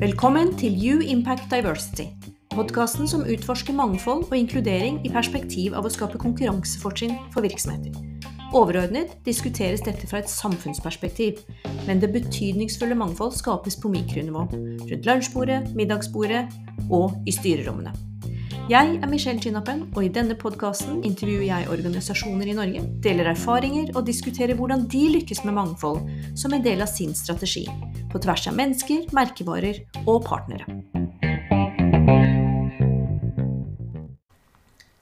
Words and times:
Velkommen 0.00 0.56
til 0.58 0.74
You 0.86 1.00
Impact 1.00 1.50
Diversity. 1.52 2.02
Podkasten 2.50 3.08
som 3.08 3.22
utforsker 3.22 3.76
mangfold 3.76 4.24
og 4.30 4.36
inkludering 4.36 4.98
i 5.06 5.12
perspektiv 5.12 5.76
av 5.78 5.86
å 5.86 5.92
skape 5.92 6.18
konkurransefortrinn 6.18 7.14
for 7.30 7.46
virksomheter. 7.46 7.94
Overordnet 8.50 9.14
diskuteres 9.22 9.86
dette 9.86 10.10
fra 10.10 10.18
et 10.18 10.32
samfunnsperspektiv, 10.32 11.38
men 11.86 12.02
det 12.02 12.10
betydningsfulle 12.16 12.98
mangfold 12.98 13.36
skapes 13.38 13.78
på 13.78 13.94
mikronivå. 13.94 14.48
Rundt 14.90 15.06
lunsjbordet, 15.06 15.74
middagsbordet 15.78 16.48
og 16.90 17.14
i 17.22 17.36
styrerommene. 17.36 18.09
Jeg 18.70 19.00
er 19.02 19.08
Michelle 19.10 19.42
Chinnapen, 19.42 19.80
og 19.98 20.04
i 20.06 20.08
denne 20.14 20.36
podkasten 20.38 21.00
intervjuer 21.02 21.42
jeg 21.42 21.66
organisasjoner 21.74 22.52
i 22.52 22.54
Norge, 22.54 22.84
deler 23.02 23.32
erfaringer 23.32 23.88
og 23.98 24.04
diskuterer 24.06 24.54
hvordan 24.54 24.84
de 24.92 25.00
lykkes 25.16 25.40
med 25.42 25.56
mangfold 25.56 26.04
som 26.38 26.54
en 26.54 26.62
del 26.62 26.84
av 26.84 26.86
sin 26.86 27.10
strategi. 27.18 27.64
På 28.12 28.20
tvers 28.22 28.44
av 28.46 28.54
mennesker, 28.54 29.08
merkevarer 29.16 29.80
og 30.04 30.20
partnere. 30.28 30.68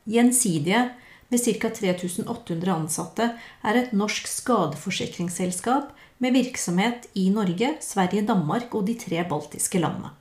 Gjensidige, 0.08 0.86
med 1.28 1.44
ca. 1.44 1.68
3800 1.68 2.72
ansatte, 2.72 3.26
er 3.68 3.80
et 3.82 3.92
norsk 3.92 4.32
skadeforsikringsselskap 4.32 5.92
med 6.24 6.40
virksomhet 6.40 7.10
i 7.20 7.28
Norge, 7.36 7.74
Sverige, 7.84 8.24
Danmark 8.32 8.72
og 8.72 8.88
de 8.88 8.96
tre 8.96 9.28
baltiske 9.28 9.84
landene. 9.84 10.14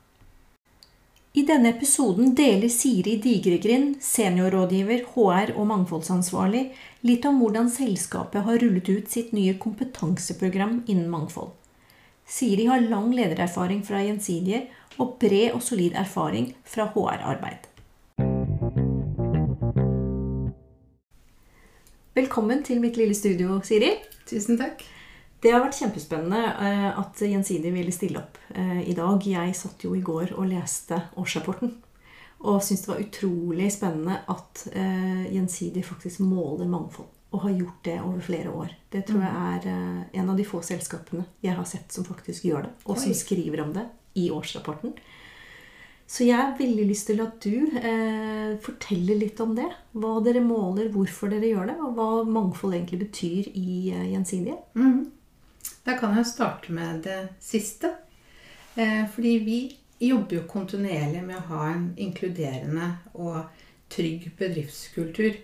I 1.38 1.44
denne 1.46 1.70
episoden 1.70 2.32
deler 2.34 2.70
Siri 2.74 3.20
Digregrind, 3.22 4.00
seniorrådgiver, 4.02 5.04
HR 5.14 5.52
og 5.54 5.68
mangfoldsansvarlig, 5.70 6.64
litt 7.06 7.28
om 7.30 7.38
hvordan 7.38 7.70
selskapet 7.70 8.42
har 8.48 8.58
rullet 8.64 8.90
ut 8.90 9.12
sitt 9.14 9.36
nye 9.38 9.54
kompetanseprogram 9.62 10.80
innen 10.88 11.12
mangfold. 11.14 11.52
Siri 12.26 12.66
har 12.66 12.82
lang 12.90 13.14
ledererfaring 13.14 13.86
fra 13.86 14.02
Gjensidige 14.02 14.64
og 14.98 15.20
bred 15.22 15.54
og 15.54 15.62
solid 15.62 15.94
erfaring 16.02 16.56
fra 16.66 16.90
HR-arbeid. 16.96 17.70
Velkommen 22.18 22.66
til 22.66 22.82
mitt 22.82 22.98
lille 22.98 23.14
studio, 23.14 23.62
Siri. 23.62 23.94
Tusen 24.26 24.58
takk. 24.58 24.82
Det 25.42 25.52
har 25.54 25.62
vært 25.62 25.78
kjempespennende 25.78 26.40
eh, 26.66 26.88
at 26.98 27.20
Gjensidige 27.22 27.76
ville 27.76 27.94
stille 27.94 28.22
opp 28.24 28.40
eh, 28.56 28.82
i 28.90 28.96
dag. 28.98 29.22
Jeg 29.22 29.58
satt 29.58 29.86
jo 29.86 29.94
i 29.94 30.02
går 30.06 30.34
og 30.38 30.50
leste 30.50 30.98
årsrapporten. 31.18 31.76
Og 32.48 32.62
syntes 32.62 32.86
det 32.86 32.92
var 32.92 33.04
utrolig 33.04 33.68
spennende 33.74 34.18
at 34.34 34.64
eh, 34.74 35.28
Gjensidige 35.34 35.86
faktisk 35.86 36.26
måler 36.26 36.70
mangfold. 36.70 37.12
Og 37.36 37.44
har 37.44 37.54
gjort 37.54 37.84
det 37.86 38.00
over 38.02 38.24
flere 38.24 38.50
år. 38.50 38.74
Det 38.90 39.04
tror 39.06 39.22
jeg 39.26 39.34
mm. 39.36 39.46
er 39.46 40.20
en 40.22 40.30
av 40.32 40.38
de 40.40 40.46
få 40.48 40.62
selskapene 40.64 41.26
jeg 41.44 41.58
har 41.58 41.66
sett 41.68 41.92
som 41.92 42.08
faktisk 42.08 42.46
gjør 42.48 42.70
det. 42.70 42.74
Og 42.88 42.98
som 43.02 43.14
skriver 43.14 43.62
om 43.66 43.74
det 43.76 43.84
i 44.18 44.30
årsrapporten. 44.34 44.96
Så 46.08 46.24
jeg 46.24 46.40
har 46.40 46.56
veldig 46.56 46.86
lyst 46.88 47.10
til 47.10 47.20
at 47.20 47.36
du 47.44 47.68
eh, 47.76 48.54
forteller 48.64 49.20
litt 49.20 49.42
om 49.44 49.52
det. 49.58 49.68
Hva 50.00 50.14
dere 50.24 50.40
måler, 50.40 50.88
hvorfor 50.94 51.34
dere 51.34 51.50
gjør 51.52 51.68
det, 51.68 51.76
og 51.84 51.98
hva 51.98 52.08
mangfold 52.24 52.78
egentlig 52.78 53.02
betyr 53.02 53.50
i 53.52 53.92
eh, 53.92 54.06
Gjensidige. 54.14 54.56
Mm. 54.80 55.02
Da 55.88 55.94
kan 55.96 56.18
jeg 56.18 56.28
starte 56.28 56.74
med 56.76 57.06
det 57.06 57.20
siste. 57.40 57.94
Eh, 58.76 59.06
fordi 59.08 59.38
vi 59.40 59.60
jobber 60.04 60.36
jo 60.36 60.48
kontinuerlig 60.52 61.22
med 61.24 61.38
å 61.40 61.46
ha 61.54 61.68
en 61.72 61.86
inkluderende 61.96 62.90
og 63.16 63.46
trygg 63.96 64.26
bedriftskultur. 64.36 65.38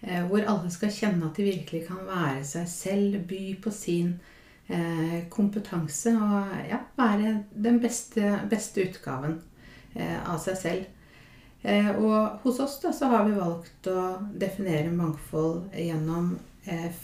Eh, 0.00 0.24
hvor 0.26 0.48
alle 0.50 0.72
skal 0.74 0.90
kjenne 0.90 1.28
at 1.28 1.38
de 1.38 1.46
virkelig 1.46 1.84
kan 1.86 2.00
være 2.08 2.42
seg 2.48 2.66
selv, 2.72 3.20
by 3.30 3.44
på 3.62 3.70
sin 3.70 4.16
eh, 4.66 5.20
kompetanse 5.30 6.16
og 6.18 6.56
ja, 6.72 6.80
være 6.98 7.36
den 7.54 7.78
beste, 7.84 8.40
beste 8.50 8.88
utgaven 8.88 9.38
av 9.94 10.40
seg 10.42 10.56
selv. 10.58 10.86
Og 12.02 12.40
hos 12.42 12.56
oss 12.58 12.80
da, 12.82 12.90
så 12.90 13.06
har 13.12 13.28
vi 13.28 13.36
valgt 13.36 13.86
å 13.86 14.00
definere 14.42 14.90
mangfold 14.90 15.68
gjennom 15.78 16.32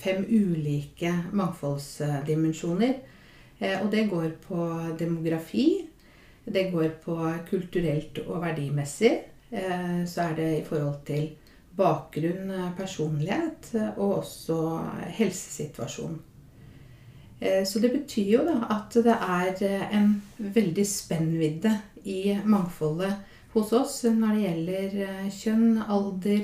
fem 0.00 0.24
ulike 0.24 1.12
mangfoldsdimensjoner. 1.32 2.94
Eh, 3.60 3.76
og 3.82 3.90
det 3.92 4.08
går 4.10 4.30
på 4.46 4.66
demografi, 4.98 5.86
det 6.44 6.70
går 6.72 6.96
på 7.04 7.16
kulturelt 7.50 8.22
og 8.26 8.40
verdimessig. 8.42 9.12
Eh, 9.50 10.00
så 10.06 10.30
er 10.30 10.34
det 10.38 10.48
i 10.58 10.64
forhold 10.64 11.04
til 11.06 11.28
bakgrunn, 11.76 12.50
personlighet 12.76 13.70
og 13.96 14.18
også 14.20 14.56
helsesituasjon. 15.16 16.18
Så 17.40 17.80
det 17.80 17.88
betyr 17.94 18.26
jo 18.34 18.40
da 18.44 18.66
at 18.74 18.98
det 19.00 19.14
er 19.14 19.86
en 19.96 20.10
veldig 20.36 20.84
spennvidde 20.84 21.70
i 22.04 22.34
mangfoldet 22.44 23.14
hos 23.54 23.72
oss 23.72 23.94
når 24.04 24.34
det 24.34 24.42
gjelder 24.42 25.30
kjønn, 25.32 25.78
alder, 25.80 26.42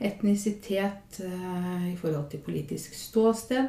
etnisitet 0.00 1.20
eh, 1.20 1.92
i 1.92 1.96
forhold 2.00 2.30
til 2.30 2.42
politisk 2.44 2.94
ståsted. 2.96 3.68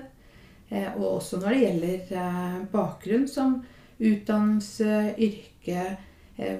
Eh, 0.69 0.88
og 0.96 1.18
også 1.18 1.42
når 1.42 1.53
det 1.53 1.59
gjelder 1.66 2.14
eh, 2.22 2.62
bakgrunn 2.72 3.28
som 3.28 3.59
utdannelse, 4.02 5.14
yrke, 5.22 5.84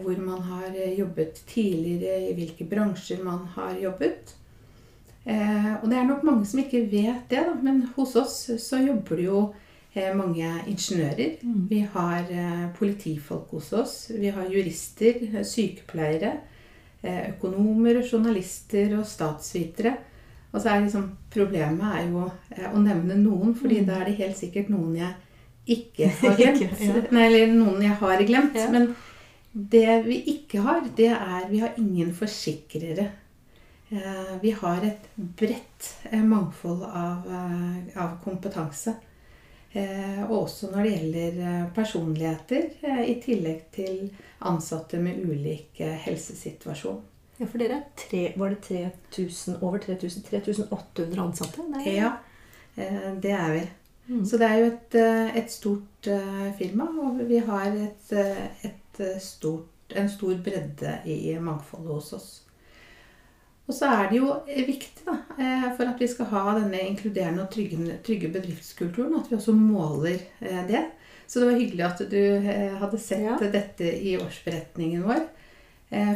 hvor 0.04 0.20
man 0.22 0.44
har 0.46 0.76
jobbet 0.94 1.40
tidligere, 1.50 2.28
i 2.30 2.36
hvilke 2.38 2.68
bransjer 2.70 3.24
man 3.26 3.48
har 3.56 3.80
jobbet. 3.82 4.36
Og 5.26 5.88
det 5.90 5.98
er 5.98 6.06
nok 6.06 6.22
mange 6.28 6.46
som 6.46 6.59
ikke 6.62 6.84
vet 6.92 7.24
det, 7.32 7.40
da, 7.48 7.56
men 7.64 7.80
hos 7.96 8.14
oss 8.20 8.36
så 8.62 8.78
jobber 8.78 9.18
det 9.18 9.26
jo 9.26 9.42
mange 10.20 10.52
ingeniører. 10.70 11.40
Mm. 11.42 11.66
Vi 11.72 11.80
har 11.96 12.30
politifolk 12.78 13.56
hos 13.58 13.72
oss. 13.74 13.96
Vi 14.14 14.30
har 14.30 14.53
jurister, 14.53 15.42
sykepleiere. 15.50 16.36
Eh, 17.01 17.31
økonomer, 17.31 18.03
journalister 18.06 18.91
og 19.00 19.07
statsvitere. 19.09 19.95
Og 20.51 20.62
så 20.62 20.69
er 20.69 20.84
liksom 20.84 21.09
Problemet 21.31 21.95
er 21.95 22.09
jo 22.12 22.25
eh, 22.51 22.67
å 22.69 22.81
nevne 22.84 23.16
noen, 23.17 23.56
fordi 23.57 23.79
mm. 23.79 23.85
da 23.88 23.95
er 23.97 24.09
det 24.09 24.17
helt 24.19 24.38
sikkert 24.38 24.69
noen 24.69 24.97
jeg 25.00 25.78
ikke 25.78 26.09
har 26.19 26.35
glemt. 26.38 26.84
ja. 26.84 27.01
Nei, 27.16 27.23
eller 27.25 27.56
noen 27.56 27.81
jeg 27.85 27.95
har 28.03 28.23
glemt. 28.28 28.59
Ja. 28.59 28.67
Men 28.73 28.91
det 29.51 29.97
vi 30.06 30.19
ikke 30.35 30.61
har, 30.66 30.84
det 30.97 31.09
er 31.16 31.47
Vi 31.50 31.63
har 31.63 31.79
ingen 31.81 32.11
forsikrere. 32.13 33.07
Eh, 33.90 34.35
vi 34.44 34.53
har 34.59 34.85
et 34.85 35.07
bredt 35.17 35.90
mangfold 36.11 36.84
av, 36.85 37.25
av 37.95 38.19
kompetanse. 38.22 38.94
Eh, 39.74 40.24
og 40.26 40.42
også 40.42 40.68
når 40.72 40.84
det 40.84 40.92
gjelder 40.92 41.38
eh, 41.48 41.68
personligheter, 41.76 42.66
eh, 42.84 43.04
i 43.08 43.16
tillegg 43.24 43.70
til 43.72 44.09
ansatte 44.44 45.00
med 45.00 45.22
ulik 45.24 45.80
helsesituasjon. 45.80 47.00
Ja, 47.40 47.48
for 47.48 47.62
dere 47.62 47.78
tre, 47.98 48.26
var 48.38 48.52
det 48.52 48.59
3000, 48.68 49.62
over 49.62 49.80
3000, 49.82 50.26
3800 50.28 51.24
ansatte? 51.24 51.64
Nei. 51.72 51.86
Ja, 51.96 52.12
det 52.76 53.32
er 53.32 53.54
vi. 53.56 53.64
Mm. 54.12 54.26
Så 54.28 54.38
det 54.38 54.50
er 54.50 54.59
jo 54.59 54.68
et, 54.68 54.98
et, 55.40 55.52
stort 55.52 56.09
firma, 56.58 56.86
og 57.02 57.22
vi 57.30 57.40
har 57.42 57.72
et, 57.72 58.14
et 58.68 59.02
stort, 59.24 59.96
en 59.96 60.09
stor 60.09 60.36
bredde 60.44 60.94
i 61.09 61.34
mangfoldet 61.42 61.96
hos 61.96 62.14
oss. 62.18 62.30
Og 63.72 63.76
så 63.76 63.88
er 63.88 64.09
det 64.12 64.18
jo 64.20 64.34
eh, 64.52 64.66
viktig 64.68 65.06
da, 65.06 65.14
eh, 65.40 65.68
for 65.78 65.88
at 65.88 66.02
vi 66.02 66.08
skal 66.12 66.28
ha 66.34 66.56
denne 66.58 66.82
inkluderende 66.90 67.46
og 67.46 67.54
trygge, 67.54 67.94
trygge 68.04 68.32
bedriftskulturen, 68.34 69.16
at 69.22 69.30
vi 69.32 69.38
også 69.38 69.54
måler 69.56 70.26
eh, 70.44 70.66
det. 70.68 70.82
Så 71.24 71.40
det 71.40 71.48
var 71.48 71.62
hyggelig 71.62 71.86
at 71.88 72.02
du 72.12 72.48
hadde 72.82 72.98
sett 73.00 73.24
ja. 73.24 73.38
dette 73.54 73.88
i 73.88 74.18
årsberetningen 74.20 75.06
vår. 75.06 75.22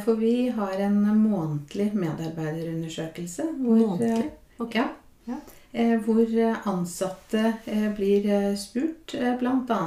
For 0.04 0.20
vi 0.20 0.50
har 0.56 0.74
en 0.84 0.98
månedlig 1.22 1.86
medarbeiderundersøkelse. 1.96 3.46
Hvor, 3.62 3.80
månedlig? 3.80 4.28
Okay. 4.60 4.90
Ja, 5.24 5.38
ja. 5.72 5.88
Hvor 6.04 6.36
ansatte 6.68 7.54
blir 7.96 8.28
spurt 8.60 9.16
bl.a. 9.40 9.80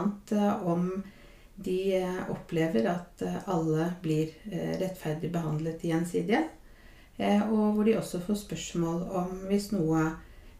om 0.64 0.88
de 1.60 1.80
opplever 2.32 2.88
at 2.94 3.28
alle 3.44 3.90
blir 4.00 4.32
rettferdig 4.80 5.28
behandlet. 5.36 5.84
Eh, 5.84 6.48
og 7.18 7.74
hvor 7.74 7.84
de 7.84 7.98
også 7.98 8.20
får 8.22 8.34
spørsmål 8.44 9.02
om 9.20 9.28
hvis 9.50 9.72
noe 9.74 10.00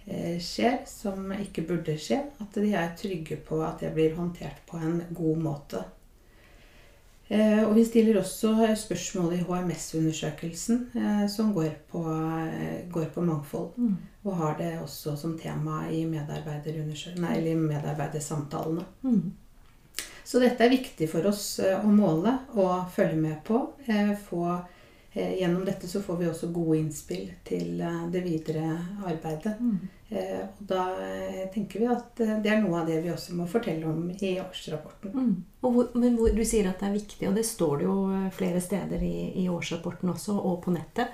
eh, 0.07 0.39
skjer 0.43 0.79
som 0.91 1.33
ikke 1.37 1.63
burde 1.69 1.95
skje, 2.01 2.19
at 2.43 2.55
de 2.59 2.73
er 2.75 2.97
trygge 2.99 3.37
på 3.47 3.63
at 3.63 3.81
det 3.85 3.95
blir 3.95 4.17
håndtert 4.19 4.59
på 4.67 4.77
en 4.83 5.03
god 5.15 5.37
måte. 5.45 5.81
Eh, 7.29 7.63
og 7.63 7.77
vi 7.77 7.85
stiller 7.85 8.19
også 8.19 8.75
spørsmål 8.81 9.33
i 9.37 9.45
HMS-undersøkelsen 9.45 10.91
som 11.29 11.55
går 11.55 11.71
på, 11.93 12.01
går 12.91 13.05
på 13.15 13.21
mangfold. 13.23 13.71
Mm. 13.77 13.97
Og 14.25 14.37
har 14.37 14.57
det 14.59 14.81
også 14.81 15.17
som 15.17 15.39
tema 15.39 15.89
i 15.93 16.05
medarbeidersamtalene. 16.05 18.85
Mm. 19.03 19.33
Så 20.29 20.43
dette 20.43 20.61
er 20.61 20.75
viktig 20.75 21.07
for 21.09 21.25
oss 21.31 21.57
å 21.63 21.89
måle 21.89 22.35
og 22.61 22.91
følge 22.93 23.17
med 23.17 23.39
på. 23.47 23.63
Få 24.27 24.43
eh, 24.53 24.78
gjennom 25.13 25.65
dette 25.65 25.89
så 25.89 26.03
får 26.03 26.17
vi 26.17 26.27
også 26.29 26.51
gode 26.53 26.79
innspill 26.79 27.31
til 27.49 27.81
eh, 27.81 28.03
det 28.13 28.21
videre 28.27 28.75
arbeidet. 29.09 29.55
Mm. 29.61 29.79
Eh, 30.09 30.43
og 30.45 30.63
da 30.69 30.85
eh, 31.05 31.43
tenker 31.55 31.83
vi 31.83 31.89
at 31.93 32.21
eh, 32.25 32.37
det 32.45 32.53
er 32.53 32.63
noe 32.63 32.83
av 32.83 32.91
det 32.91 33.01
vi 33.05 33.13
også 33.13 33.37
må 33.39 33.49
fortelle 33.51 33.89
om 33.89 34.11
i 34.13 34.35
årsrapporten. 34.43 35.15
Mm. 35.17 35.35
Og 35.65 35.75
hvor, 35.75 35.91
men 35.99 36.17
hvor, 36.21 36.33
du 36.33 36.45
sier 36.45 36.69
at 36.71 36.81
det 36.81 36.91
er 36.91 36.99
viktig, 36.99 37.29
og 37.29 37.37
det 37.41 37.47
står 37.49 37.81
det 37.81 37.89
jo 37.89 37.99
eh, 38.15 38.31
flere 38.37 38.63
steder 38.65 39.05
i, 39.05 39.17
i 39.43 39.49
årsrapporten 39.53 40.13
også, 40.15 40.37
og 40.39 40.63
på 40.67 40.77
nettet. 40.77 41.13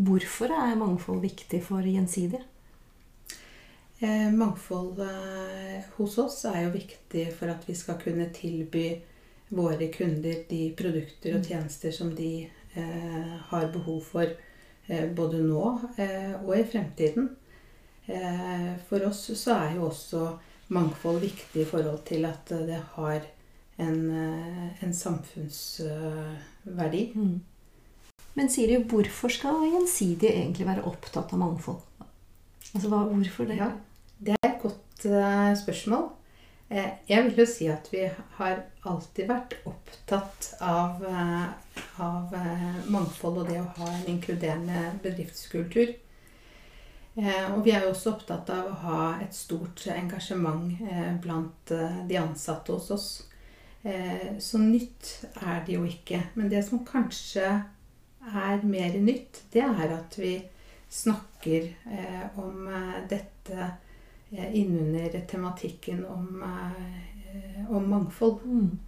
Hvorfor 0.00 0.52
er 0.54 0.78
mangfold 0.80 1.22
viktig 1.22 1.62
for 1.64 1.84
Gjensidige? 1.84 2.42
Eh, 4.00 4.32
mangfold 4.32 5.00
eh, 5.00 5.80
hos 5.96 6.18
oss 6.18 6.44
er 6.48 6.62
jo 6.64 6.70
viktig 6.72 7.26
for 7.36 7.52
at 7.52 7.66
vi 7.68 7.74
skal 7.76 7.98
kunne 8.00 8.30
tilby 8.32 8.94
våre 9.50 9.90
kunder 9.92 10.46
de 10.48 10.70
produkter 10.78 11.36
og 11.36 11.44
tjenester 11.44 11.92
som 11.92 12.14
de 12.16 12.30
eh, 12.46 12.59
har 12.74 13.72
behov 13.72 14.02
for 14.04 14.28
eh, 14.90 15.14
både 15.16 15.42
nå 15.42 15.80
eh, 15.96 16.44
og 16.44 16.58
i 16.58 16.64
fremtiden. 16.64 17.36
Eh, 18.06 18.76
for 18.88 19.04
oss 19.06 19.30
så 19.38 19.50
er 19.56 19.74
jo 19.76 19.86
også 19.88 20.38
mangfold 20.74 21.20
viktig 21.22 21.62
i 21.62 21.68
forhold 21.68 22.00
til 22.08 22.24
at 22.28 22.52
eh, 22.54 22.66
det 22.68 22.80
har 22.94 23.20
en, 23.80 24.10
eh, 24.10 24.84
en 24.84 24.94
samfunnsverdi. 24.94 27.12
Mm. 27.14 27.40
Men 28.34 28.50
Siri, 28.50 28.82
hvorfor 28.82 29.28
skal 29.28 29.70
Gjensidige 29.72 30.32
egentlig 30.32 30.66
være 30.66 30.84
opptatt 30.86 31.32
av 31.34 31.38
mangfold? 31.42 31.80
Altså, 32.74 32.88
hva, 32.88 32.98
hvorfor 33.10 33.44
det? 33.50 33.56
Ja, 33.58 33.70
det 34.20 34.36
er 34.38 34.48
et 34.52 34.62
godt 34.62 35.06
eh, 35.06 35.56
spørsmål. 35.58 36.04
Eh, 36.70 36.90
jeg 37.08 37.24
vil 37.24 37.40
jo 37.42 37.44
si 37.50 37.66
at 37.66 37.88
vi 37.90 38.04
har 38.36 38.60
alltid 38.86 39.26
vært 39.26 39.56
opptatt 39.66 40.52
av, 40.62 41.00
eh, 41.02 41.48
av 41.98 42.34
eh, 42.38 42.76
mangfold 42.86 43.40
og 43.42 43.48
det 43.50 43.56
å 43.58 43.72
ha 43.80 43.88
en 43.90 44.06
inkluderende 44.12 44.92
bedriftskultur. 45.02 45.96
Og 47.20 47.64
vi 47.66 47.72
er 47.74 47.82
jo 47.82 47.90
også 47.90 48.12
opptatt 48.14 48.48
av 48.54 48.68
å 48.70 48.76
ha 48.84 49.00
et 49.20 49.34
stort 49.34 49.82
engasjement 49.92 50.78
blant 51.20 51.72
de 52.08 52.16
ansatte 52.16 52.72
hos 52.72 52.86
oss. 52.94 53.08
Så 54.40 54.60
nytt 54.62 55.26
er 55.42 55.58
det 55.66 55.74
jo 55.74 55.82
ikke. 55.84 56.22
Men 56.38 56.48
det 56.48 56.62
som 56.64 56.84
kanskje 56.86 57.44
er 58.30 58.64
mer 58.64 58.96
nytt, 59.02 59.42
det 59.52 59.66
er 59.66 59.92
at 59.98 60.16
vi 60.16 60.36
snakker 60.88 61.68
om 62.40 62.70
dette 63.10 63.68
innunder 64.32 65.20
tematikken 65.28 66.04
om, 66.06 66.42
eh, 66.42 67.70
om 67.70 67.88
mangfold. 67.88 68.44
Mm. 68.44 68.78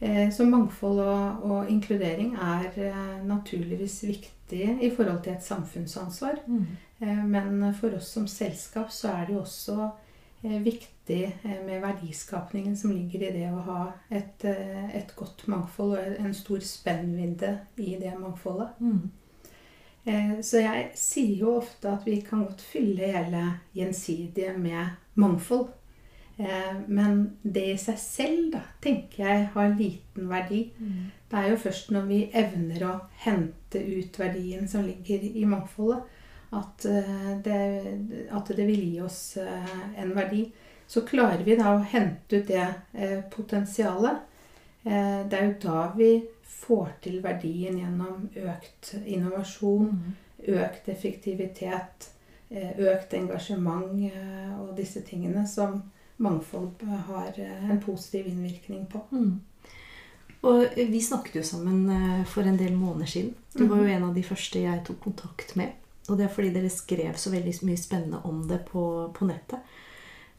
Eh, 0.00 0.30
Så 0.30 0.44
mangfold 0.44 0.98
og, 1.00 1.42
og 1.50 1.70
inkludering 1.70 2.34
er 2.36 2.70
eh, 2.76 3.26
naturligvis 3.26 4.02
viktig 4.04 4.78
i 4.82 4.90
forhold 4.96 5.22
til 5.22 5.32
et 5.32 5.44
samfunnsansvar. 5.44 6.34
Mm. 6.46 6.66
Eh, 7.00 7.24
Men 7.26 7.74
for 7.74 7.96
oss 7.96 8.08
som 8.12 8.26
selskap 8.26 8.90
så 8.90 9.08
er 9.08 9.26
det 9.26 9.34
jo 9.34 9.40
også 9.40 9.90
eh, 10.44 10.58
viktig 10.64 11.22
eh, 11.44 11.58
med 11.66 11.80
verdiskapningen 11.80 12.76
som 12.76 12.90
ligger 12.90 13.28
i 13.28 13.32
det 13.38 13.48
å 13.52 13.62
ha 13.66 13.92
et, 14.10 14.44
eh, 14.44 14.96
et 14.96 15.14
godt 15.16 15.46
mangfold 15.48 15.96
og 15.98 16.20
en 16.26 16.34
stor 16.34 16.58
spennvidde 16.60 17.58
i 17.76 17.96
det 18.00 18.14
mangfoldet. 18.18 18.68
Mm. 18.80 19.10
Eh, 20.06 20.40
Så 20.40 20.58
jeg 20.62 20.90
sier 20.98 21.36
jo 21.44 21.56
ofte 21.60 21.92
at 21.92 22.06
vi 22.06 22.20
kan 22.20 22.44
godt 22.44 22.60
fylle 22.60 23.12
hele 23.12 23.44
gjensidige 23.76 24.56
med 24.58 24.86
mangfold. 25.14 25.68
Eh, 26.38 26.74
Men 26.88 27.36
det 27.42 27.66
i 27.74 27.76
seg 27.78 27.98
selv, 27.98 28.52
da, 28.52 28.62
tenker 28.82 29.24
jeg 29.26 29.50
har 29.54 29.76
liten 29.78 30.28
verdi. 30.28 30.72
Mm. 30.78 31.10
Det 31.30 31.38
er 31.38 31.50
jo 31.50 31.56
først 31.56 31.90
når 31.90 32.08
vi 32.08 32.30
evner 32.34 32.82
å 32.88 32.96
hente 33.24 33.78
ut 33.78 34.18
verdien 34.18 34.68
som 34.68 34.84
ligger 34.84 35.22
i 35.22 35.44
mangfoldet, 35.44 36.02
at 36.52 36.84
eh, 36.84 37.38
det, 37.44 38.28
at 38.30 38.48
det 38.56 38.66
vil 38.66 38.82
gi 38.84 39.00
oss 39.00 39.38
en 39.38 40.14
verdi. 40.14 40.50
Så 40.86 41.00
klarer 41.08 41.40
vi 41.44 41.56
da 41.56 41.70
å 41.72 41.84
hente 41.88 42.42
ut 42.42 42.48
det 42.48 42.66
potensialet. 43.32 44.18
Det 44.84 45.38
er 45.38 45.46
jo 45.46 45.54
da 45.62 45.86
vi 45.96 46.10
får 46.60 46.88
til 47.02 47.22
verdien 47.22 47.78
gjennom 47.78 48.28
økt 48.36 48.94
innovasjon, 49.06 49.88
Mm. 49.92 50.12
økt 50.48 50.88
effektivitet, 50.88 52.10
eh, 52.50 52.72
økt 52.78 53.14
engasjement 53.14 54.12
eh, 54.12 54.60
og 54.60 54.76
disse 54.76 55.00
tingene 55.00 55.46
som 55.46 55.82
mangfold 56.18 56.82
har 57.06 57.32
eh, 57.36 57.70
en 57.70 57.80
positiv 57.80 58.26
innvirkning 58.26 58.86
på. 58.86 59.00
Mm. 59.12 59.40
Og 60.42 60.66
vi 60.76 61.00
snakket 61.00 61.36
jo 61.36 61.42
sammen 61.42 62.24
for 62.26 62.42
en 62.42 62.56
del 62.58 62.72
måneder 62.74 63.06
siden. 63.06 63.34
Du 63.54 63.66
var 63.68 63.78
jo 63.78 63.84
en 63.84 64.04
av 64.08 64.14
de 64.14 64.22
første 64.22 64.58
jeg 64.58 64.82
tok 64.84 64.98
kontakt 65.00 65.54
med. 65.56 65.68
Og 66.08 66.18
det 66.18 66.24
er 66.24 66.34
fordi 66.34 66.50
dere 66.50 66.70
skrev 66.70 67.14
så 67.14 67.30
veldig 67.30 67.52
mye 67.62 67.78
spennende 67.78 68.18
om 68.26 68.48
det 68.48 68.64
på, 68.66 69.12
på 69.14 69.26
nettet. 69.28 69.60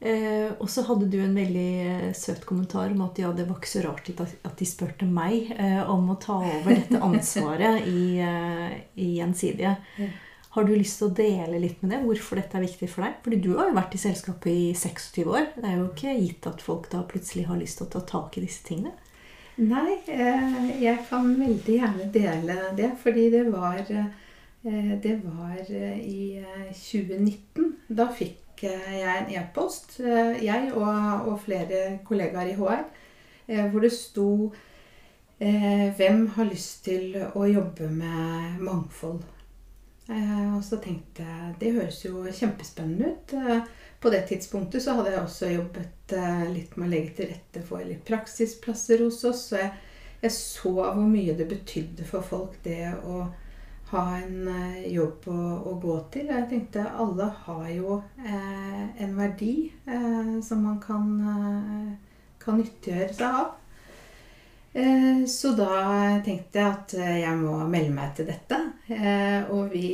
Eh, 0.03 0.49
og 0.59 0.67
så 0.67 0.83
hadde 0.83 1.07
du 1.07 1.15
en 1.23 1.35
veldig 1.37 1.69
eh, 1.87 2.09
søt 2.17 2.43
kommentar 2.43 2.91
om 2.91 3.05
at 3.05 3.21
ja, 3.21 3.29
det 3.31 3.45
var 3.47 3.61
ikke 3.61 3.71
så 3.71 3.85
rart 3.85 4.09
at, 4.11 4.33
at 4.43 4.59
de 4.59 4.67
spurte 4.67 5.07
meg 5.07 5.53
eh, 5.55 5.79
om 5.87 6.11
å 6.11 6.19
ta 6.19 6.41
over 6.43 6.73
dette 6.75 6.99
ansvaret 7.07 7.87
i, 7.87 8.19
eh, 8.19 8.75
i 8.99 9.13
Gjensidige. 9.21 9.77
Har 10.53 10.67
du 10.67 10.75
lyst 10.75 10.99
til 10.99 11.07
å 11.07 11.15
dele 11.17 11.57
litt 11.57 11.79
med 11.81 11.95
det? 11.95 12.01
Hvorfor 12.03 12.37
dette 12.37 12.59
er 12.59 12.65
viktig 12.67 12.89
for 12.91 13.07
deg? 13.07 13.15
Fordi 13.25 13.39
du 13.41 13.53
har 13.55 13.71
jo 13.71 13.77
vært 13.79 13.95
i 13.97 14.01
selskapet 14.03 14.51
i 14.51 14.67
26 14.77 15.23
år. 15.23 15.47
Det 15.55 15.65
er 15.65 15.79
jo 15.79 15.87
ikke 15.87 16.13
gitt 16.19 16.49
at 16.51 16.61
folk 16.61 16.91
da 16.91 17.01
plutselig 17.09 17.47
har 17.47 17.57
lyst 17.57 17.79
til 17.79 17.87
å 17.87 17.93
ta 17.95 18.03
tak 18.11 18.37
i 18.37 18.43
disse 18.43 18.61
tingene. 18.67 18.93
Nei, 19.63 19.99
eh, 20.09 20.59
jeg 20.81 20.99
kan 21.09 21.31
veldig 21.39 21.79
gjerne 21.79 22.11
dele 22.13 22.59
det, 22.77 22.91
fordi 23.01 23.27
det 23.33 23.43
var, 23.53 23.81
eh, 23.89 24.93
det 25.01 25.15
var 25.23 25.59
i 25.71 26.43
eh, 26.43 26.69
2019. 26.73 27.73
Da 27.89 28.07
fikk 28.13 28.42
eh, 28.67 28.93
jeg 28.99 29.21
en 29.21 29.31
e-post, 29.37 29.99
eh, 29.99 30.43
jeg 30.45 30.71
og, 30.73 31.27
og 31.31 31.39
flere 31.43 31.99
kollegaer 32.05 32.51
i 32.51 32.57
HR, 32.57 32.85
eh, 33.47 33.65
hvor 33.71 33.79
det 33.79 33.91
sto 33.91 34.53
'Hvem 35.43 36.27
har 36.37 36.45
lyst 36.45 36.85
til 36.85 37.17
å 37.35 37.43
jobbe 37.43 37.89
med 37.91 38.61
mangfold?' 38.63 39.23
Og 40.55 40.63
så 40.63 40.77
tenkte 40.79 41.25
jeg 41.25 41.55
det 41.59 41.71
høres 41.73 42.05
jo 42.05 42.23
kjempespennende 42.31 43.09
ut. 43.11 43.33
På 43.99 44.09
det 44.09 44.21
tidspunktet 44.29 44.83
så 44.83 44.93
hadde 44.93 45.11
jeg 45.11 45.19
også 45.19 45.49
jobbet 45.51 46.15
litt 46.53 46.77
med 46.77 46.87
å 46.87 46.91
legge 46.91 47.15
til 47.17 47.27
rette 47.33 47.63
for 47.67 47.83
litt 47.83 48.05
praksisplasser 48.05 49.03
hos 49.03 49.23
oss. 49.23 49.49
Så 49.49 49.57
jeg, 49.57 49.71
jeg 50.21 50.31
så 50.31 50.71
hvor 50.71 51.07
mye 51.09 51.35
det 51.35 51.49
betydde 51.49 52.05
for 52.07 52.21
folk 52.21 52.55
det 52.63 52.93
å 53.03 53.25
ha 53.93 54.03
en 54.17 54.47
eh, 54.51 54.85
jobb 54.93 55.27
å, 55.31 55.39
å 55.69 55.73
gå 55.83 55.95
til. 56.13 56.29
Jeg 56.33 56.49
tenkte 56.51 56.83
alle 56.99 57.27
har 57.45 57.67
jo 57.73 57.99
eh, 58.25 58.83
en 59.05 59.13
verdi 59.17 59.55
eh, 59.87 60.31
som 60.45 60.63
man 60.67 60.79
kan, 60.83 61.09
eh, 61.33 62.23
kan 62.43 62.57
nyttiggjøre 62.59 63.13
seg 63.13 63.37
av. 63.43 63.51
Eh, 64.73 65.23
Så 65.29 65.53
da 65.57 65.69
tenkte 66.25 66.59
jeg 66.59 66.69
at 66.69 66.95
eh, 66.97 67.19
jeg 67.23 67.37
må 67.41 67.59
melde 67.69 67.93
meg 67.95 68.15
til 68.17 68.29
dette. 68.31 68.59
Og 69.53 69.69
vi, 69.71 69.85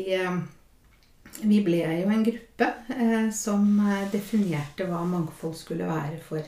vi 1.45 1.59
ble 1.63 1.81
jo 2.01 2.09
en 2.11 2.23
gruppe 2.25 2.69
som 3.35 3.67
definerte 4.11 4.87
hva 4.89 5.03
mangfold 5.07 5.53
skulle 5.55 5.85
være 5.87 6.17
for 6.25 6.41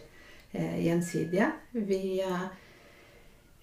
gjensidige. 0.52 1.48
Vi 1.72 2.20
eh, 2.26 2.48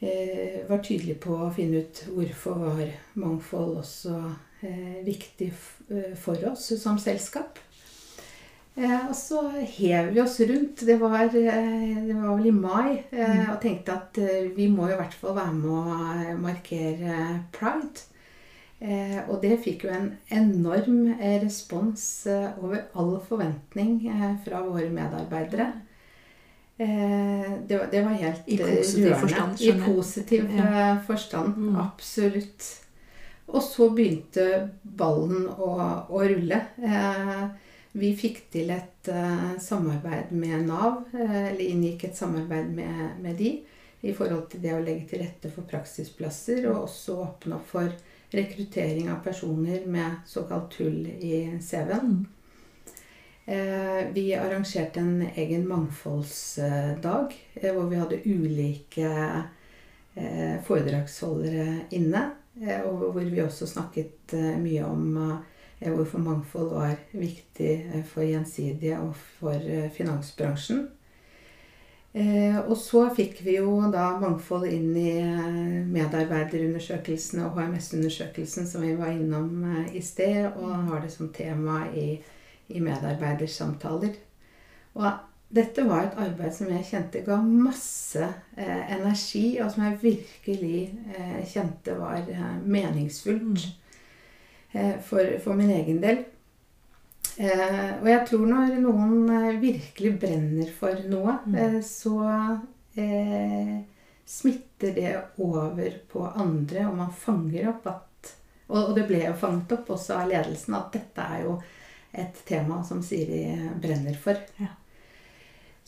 var 0.01 0.79
tydelige 0.85 1.19
på 1.25 1.35
å 1.35 1.49
finne 1.51 1.81
ut 1.83 2.05
hvorfor 2.13 2.61
var 2.63 2.83
mangfold 3.19 3.81
også 3.81 4.15
eh, 4.63 5.01
viktig 5.07 5.49
eh, 5.91 6.13
for 6.19 6.51
oss 6.51 6.69
som 6.81 6.99
selskap. 7.03 7.59
Eh, 8.79 9.09
og 9.09 9.15
så 9.19 9.41
hev 9.59 10.13
vi 10.15 10.23
oss 10.23 10.39
rundt. 10.41 10.85
Det 10.87 10.99
var, 11.01 11.25
eh, 11.25 11.97
det 12.07 12.15
var 12.15 12.37
vel 12.37 12.47
i 12.47 12.55
mai. 12.55 13.05
Eh, 13.11 13.51
og 13.51 13.59
tenkte 13.63 13.97
at 13.97 14.19
eh, 14.23 14.53
vi 14.55 14.69
må 14.71 14.89
i 14.89 14.99
hvert 14.99 15.15
fall 15.19 15.35
være 15.39 15.57
med 15.57 15.73
å 15.73 15.99
eh, 16.13 16.39
markere 16.39 17.19
pride. 17.55 18.07
Eh, 18.79 19.19
og 19.27 19.41
det 19.43 19.57
fikk 19.65 19.89
jo 19.89 19.91
en 19.91 20.13
enorm 20.31 21.09
eh, 21.19 21.41
respons 21.43 22.05
eh, 22.31 22.53
over 22.63 22.85
all 22.95 23.17
forventning 23.27 24.05
eh, 24.07 24.37
fra 24.45 24.63
våre 24.63 24.87
medarbeidere. 24.95 25.73
Eh, 26.79 27.53
det, 27.67 27.79
var, 27.79 27.87
det 27.91 28.03
var 28.07 28.13
helt 28.21 28.47
I 28.47 28.59
eh, 28.61 28.67
positiv 28.77 29.05
rørende. 29.05 29.21
forstand, 29.21 29.55
I 29.61 29.65
skjønner 29.67 29.87
jeg. 29.87 29.95
positiv 29.97 30.51
Ja. 30.57 30.67
eh, 30.93 31.01
forstand. 31.07 31.57
Mm. 31.57 31.77
Absolutt. 31.83 32.69
Og 33.49 33.63
så 33.65 33.89
begynte 33.97 34.45
ballen 34.83 35.49
å, 35.49 35.71
å 36.13 36.21
rulle. 36.29 36.61
Eh, 36.85 37.49
vi 37.99 38.13
fikk 38.15 38.45
til 38.53 38.71
et 38.71 39.09
eh, 39.11 39.57
samarbeid 39.59 40.31
med 40.37 40.67
Nav, 40.69 41.01
eh, 41.17 41.49
eller 41.51 41.65
inngikk 41.65 42.05
et 42.11 42.17
samarbeid 42.21 42.71
med, 42.77 43.17
med 43.25 43.37
de 43.41 43.55
i 44.07 44.13
forhold 44.15 44.45
til 44.53 44.61
det 44.63 44.75
å 44.77 44.83
legge 44.85 45.09
til 45.11 45.25
rette 45.25 45.51
for 45.51 45.67
praksisplasser, 45.67 46.69
og 46.71 46.85
også 46.85 47.17
åpne 47.25 47.57
opp 47.57 47.67
for 47.73 47.91
rekruttering 48.31 49.09
av 49.11 49.25
personer 49.25 49.87
med 49.91 50.21
såkalt 50.29 50.77
hull 50.79 51.07
i 51.09 51.59
CV-en. 51.59 52.13
Mm. 52.13 52.27
Eh, 53.49 54.07
vi 54.13 54.35
arrangerte 54.35 55.01
en 55.01 55.29
egen 55.35 55.69
mangfoldsdag 55.69 57.37
eh, 57.55 57.73
hvor 57.73 57.87
vi 57.89 57.97
hadde 57.97 58.19
ulike 58.29 59.13
eh, 60.15 60.59
foredragsholdere 60.67 61.87
inne. 61.97 62.31
og 62.59 63.13
hvor 63.13 63.23
vi 63.23 63.41
også 63.41 63.67
snakket 63.71 64.33
mye 64.59 64.83
om 64.83 65.13
hvorfor 65.79 66.19
mangfold 66.19 66.73
var 66.75 66.97
viktig 67.13 68.03
for 68.11 68.27
Gjensidige 68.27 68.99
og 68.99 69.13
for 69.39 69.63
finansbransjen. 69.95 70.89
Og 72.67 72.75
så 72.83 73.05
fikk 73.15 73.45
vi 73.47 73.55
jo 73.61 73.77
da 73.95 74.09
mangfold 74.19 74.67
inn 74.67 74.91
i 74.91 75.13
medarbeiderundersøkelsene 75.23 75.87
medarbeiderundersøkelsen 75.95 77.45
og 77.47 77.61
HMS-undersøkelsen 77.61 78.67
som 78.67 78.83
vi 78.83 78.97
var 78.99 79.15
innom 79.15 79.87
i 79.95 80.03
sted, 80.03 80.51
og 80.59 80.91
har 80.91 81.07
det 81.07 81.13
som 81.15 81.31
tema 81.31 81.85
i, 81.95 82.19
i 82.69 82.81
medarbeidersamtaler. 82.85 84.15
Og 84.99 85.11
dette 85.49 85.85
var 85.89 86.05
et 86.05 86.19
arbeid 86.21 86.53
som 86.53 86.69
jeg 86.73 86.85
kjente 86.91 87.23
ga 87.25 87.39
masse 87.43 88.21
eh, 88.57 88.83
energi, 88.97 89.59
og 89.65 89.71
som 89.73 89.87
jeg 89.87 90.01
virkelig 90.03 90.81
eh, 91.17 91.39
kjente 91.49 91.95
var 91.97 92.19
eh, 92.29 92.51
meningsfullt 92.69 93.65
eh, 94.73 94.99
for, 95.05 95.39
for 95.45 95.57
min 95.57 95.73
egen 95.73 96.03
del. 96.05 96.25
Eh, 97.39 97.93
og 98.03 98.09
jeg 98.11 98.25
tror 98.29 98.45
når 98.51 98.75
noen 98.83 99.29
eh, 99.31 99.61
virkelig 99.63 100.17
brenner 100.21 100.73
for 100.79 101.01
noe, 101.09 101.39
Mm. 101.47 101.79
så 101.87 102.19
eh, 102.99 103.79
smitter 104.29 104.93
det 104.97 105.15
over 105.41 105.95
på 106.13 106.27
andre, 106.29 106.85
og 106.91 106.97
man 106.99 107.13
fanger 107.15 107.71
opp 107.73 107.87
at 107.87 108.05
og, 108.69 108.91
og 108.91 108.95
det 108.99 109.07
ble 109.09 109.23
jo 109.23 109.33
fanget 109.41 109.71
opp 109.79 109.91
også 109.95 110.19
av 110.21 110.29
ledelsen 110.29 110.75
at 110.77 110.91
dette 110.93 111.25
er 111.25 111.45
jo 111.47 111.55
et 112.13 112.45
tema 112.49 112.83
som 112.85 113.03
Siri 113.03 113.43
brenner 113.83 114.15
for. 114.19 114.37
Ja. 114.57 114.75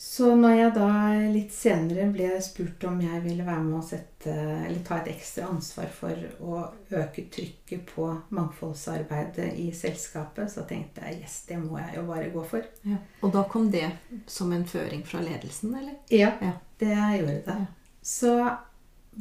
Så 0.01 0.31
når 0.35 0.55
jeg 0.57 0.71
da 0.73 0.85
litt 1.29 1.51
senere 1.53 2.07
ble 2.09 2.29
spurt 2.41 2.81
om 2.89 2.95
jeg 3.03 3.19
ville 3.21 3.43
være 3.45 3.61
med 3.61 3.75
å 3.77 3.83
sette, 3.85 4.33
eller 4.33 4.79
ta 4.87 4.97
et 4.97 5.11
ekstra 5.11 5.45
ansvar 5.51 5.91
for 5.93 6.23
å 6.41 6.63
øke 6.97 7.27
trykket 7.29 7.83
på 7.91 8.07
mangfoldsarbeidet 8.33 9.51
i 9.61 9.67
selskapet, 9.77 10.49
så 10.49 10.63
tenkte 10.65 11.05
jeg 11.05 11.21
yes, 11.21 11.35
det 11.51 11.59
må 11.61 11.77
jeg 11.77 11.99
jo 11.99 12.07
bare 12.09 12.31
gå 12.33 12.43
for. 12.49 12.65
Ja. 12.81 12.97
Og 13.21 13.33
da 13.35 13.43
kom 13.51 13.69
det 13.73 13.91
som 14.25 14.49
en 14.57 14.65
føring 14.65 15.05
fra 15.05 15.21
ledelsen, 15.21 15.75
eller? 15.77 15.93
Ja, 16.09 16.31
Ja. 16.41 16.55
det 16.81 16.95
gjorde 16.95 17.37
det. 17.45 17.59
Så 18.01 18.33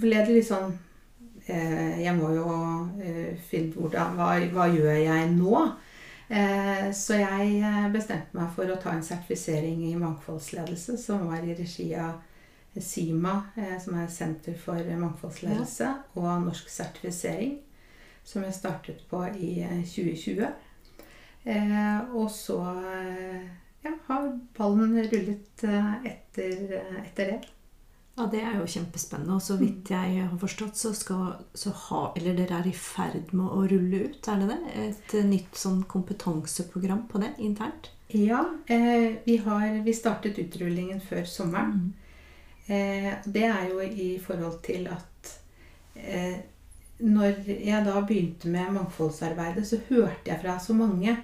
ble 0.01 0.17
det 0.25 0.33
litt 0.33 0.49
sånn 0.49 0.79
eh, 1.47 2.01
Jeg 2.07 2.15
må 2.17 2.31
jo 2.33 2.47
eh, 3.05 3.37
finne 3.51 3.77
ut 3.77 3.93
hva, 3.93 4.33
hva 4.49 4.69
gjør 4.73 4.97
jeg 4.97 5.31
nå? 5.37 5.67
Eh, 6.31 6.93
så 6.95 7.17
jeg 7.19 7.55
eh, 7.59 7.87
bestemte 7.91 8.39
meg 8.39 8.53
for 8.55 8.71
å 8.71 8.79
ta 8.79 8.93
en 8.95 9.03
sertifisering 9.03 9.83
i 9.89 9.97
mangfoldsledelse, 9.99 10.95
som 11.03 11.25
var 11.27 11.43
i 11.43 11.57
regi 11.59 11.89
av 11.99 12.21
SIMA, 12.79 13.33
eh, 13.59 13.75
som 13.83 13.97
er 13.99 14.07
Senter 14.15 14.55
for 14.55 14.79
mangfoldsledelse, 14.79 15.89
og 16.15 16.29
Norsk 16.45 16.71
sertifisering, 16.71 17.57
som 18.23 18.47
jeg 18.47 18.55
startet 18.55 19.03
på 19.11 19.25
i 19.35 19.57
eh, 19.67 19.81
2020. 19.83 20.47
Eh, 21.51 22.15
og 22.15 22.31
så 22.31 22.61
ja, 23.83 23.97
har 24.07 24.31
ballen 24.55 25.01
rullet 25.01 25.65
etter, 25.65 26.77
etter 27.01 27.33
det. 27.33 27.41
Ja, 28.21 28.27
det 28.29 28.41
er 28.45 28.59
jo 28.59 28.67
kjempespennende. 28.69 29.39
Og 29.39 29.41
så 29.41 29.55
vidt 29.57 29.89
jeg 29.95 30.17
har 30.19 30.33
forstått, 30.41 30.77
så 30.77 30.91
skal 30.97 31.39
så 31.57 31.73
ha, 31.87 32.01
Eller 32.19 32.37
dere 32.37 32.59
er 32.59 32.69
i 32.69 32.75
ferd 32.77 33.33
med 33.33 33.47
å 33.49 33.63
rulle 33.71 34.03
ut, 34.11 34.29
er 34.29 34.43
det 34.43 34.49
det? 34.51 34.59
Et 34.83 35.15
eh, 35.17 35.25
nytt 35.31 35.57
sånn 35.57 35.81
kompetanseprogram 35.89 37.07
på 37.09 37.23
det 37.23 37.33
internt? 37.41 37.89
Ja, 38.13 38.43
eh, 38.67 39.17
vi, 39.25 39.39
har, 39.41 39.81
vi 39.87 39.97
startet 39.97 40.39
utrullingen 40.43 41.01
før 41.01 41.25
sommeren. 41.25 41.95
Eh, 42.67 43.09
det 43.25 43.47
er 43.49 43.71
jo 43.71 43.81
i 43.81 44.13
forhold 44.21 44.61
til 44.69 44.91
at 44.93 45.33
eh, 45.97 46.37
når 47.01 47.41
jeg 47.49 47.83
da 47.89 48.05
begynte 48.05 48.53
med 48.53 48.77
mangfoldsarbeidet, 48.77 49.65
så 49.65 49.81
hørte 49.89 50.29
jeg 50.29 50.43
fra 50.45 50.61
så 50.61 50.77
mange 50.77 51.17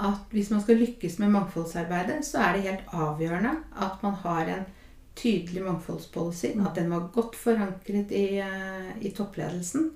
at 0.00 0.32
hvis 0.32 0.48
man 0.54 0.64
skal 0.64 0.80
lykkes 0.80 1.20
med 1.20 1.34
mangfoldsarbeidet, 1.36 2.22
så 2.24 2.40
er 2.46 2.56
det 2.56 2.68
helt 2.70 2.94
avgjørende 2.96 3.58
at 3.76 4.00
man 4.06 4.16
har 4.24 4.54
en 4.56 4.68
tydelig 5.14 5.62
mangfoldspolicy. 5.64 6.54
At 6.66 6.74
den 6.74 6.90
var 6.90 7.08
godt 7.14 7.36
forankret 7.36 8.12
i, 8.12 8.38
eh, 8.38 8.90
i 9.00 9.10
toppledelsen. 9.10 9.90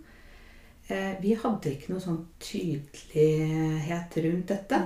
Eh, 0.89 1.15
vi 1.21 1.35
hadde 1.35 1.71
ikke 1.73 1.93
noe 1.95 2.01
sånn 2.01 2.27
tydelighet 2.39 4.17
rundt 4.17 4.47
dette. 4.53 4.81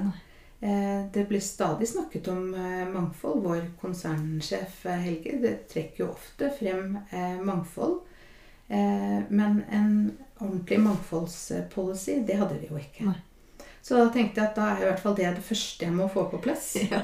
Eh, 0.60 1.06
Det 1.12 1.28
ble 1.28 1.40
stadig 1.40 1.88
snakket 1.88 2.28
om 2.28 2.50
mangfold. 2.92 3.42
Vår 3.42 3.62
konsernsjef 3.80 4.84
Helge 4.84 5.40
det 5.40 5.68
trekker 5.68 6.04
jo 6.04 6.10
ofte 6.12 6.50
frem 6.50 6.98
mangfold. 7.44 8.00
Men 8.68 9.64
en 9.70 10.18
ordentlig 10.40 10.80
mangfoldspolicy, 10.80 12.26
det 12.26 12.36
hadde 12.36 12.58
vi 12.60 12.66
jo 12.68 12.76
ikke. 12.76 13.14
Så 13.80 13.96
da 13.96 14.10
tenkte 14.12 14.40
jeg 14.42 14.50
at 14.50 14.56
da 14.56 14.66
er 14.74 14.82
i 14.82 14.84
hvert 14.90 15.00
fall 15.00 15.14
det 15.16 15.30
det 15.38 15.44
første 15.44 15.86
jeg 15.86 15.94
må 15.94 16.08
få 16.12 16.26
på 16.30 16.42
plass. 16.42 16.76
Ja. 16.90 17.02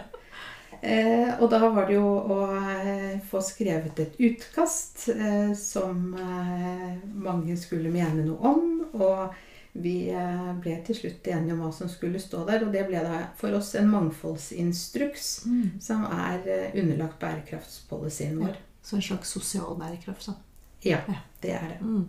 Eh, 0.85 1.31
og 1.41 1.49
da 1.51 1.59
var 1.73 1.87
det 1.89 1.95
jo 1.97 2.05
å 2.05 2.39
eh, 2.61 3.15
få 3.31 3.41
skrevet 3.41 3.99
et 4.03 4.19
utkast 4.21 5.07
eh, 5.15 5.55
som 5.57 6.11
eh, 6.21 6.99
mange 7.25 7.57
skulle 7.57 7.89
mene 7.95 8.25
noe 8.27 8.51
om. 8.53 8.67
Og 9.01 9.35
vi 9.81 10.11
eh, 10.13 10.51
ble 10.63 10.77
til 10.87 10.95
slutt 10.99 11.27
enige 11.33 11.57
om 11.57 11.63
hva 11.65 11.71
som 11.75 11.89
skulle 11.89 12.21
stå 12.21 12.45
der. 12.47 12.67
Og 12.67 12.73
det 12.75 12.85
ble 12.91 13.01
da 13.07 13.23
for 13.41 13.57
oss 13.57 13.73
en 13.81 13.89
mangfoldsinstruks 13.95 15.33
Mm. 15.47 15.81
som 15.81 16.05
er 16.05 16.45
eh, 16.47 16.81
underlagt 16.83 17.19
bærekraftspolicyen 17.21 18.39
vår. 18.45 18.57
Så 18.85 18.97
en 18.97 19.03
slags 19.03 19.31
sosial 19.33 19.77
bærekraft, 19.81 20.23
sånn. 20.29 20.41
Ja, 20.85 20.99
Ja. 21.09 21.15
det 21.41 21.51
er 21.57 21.69
det. 21.73 21.81
Mm. 21.81 22.07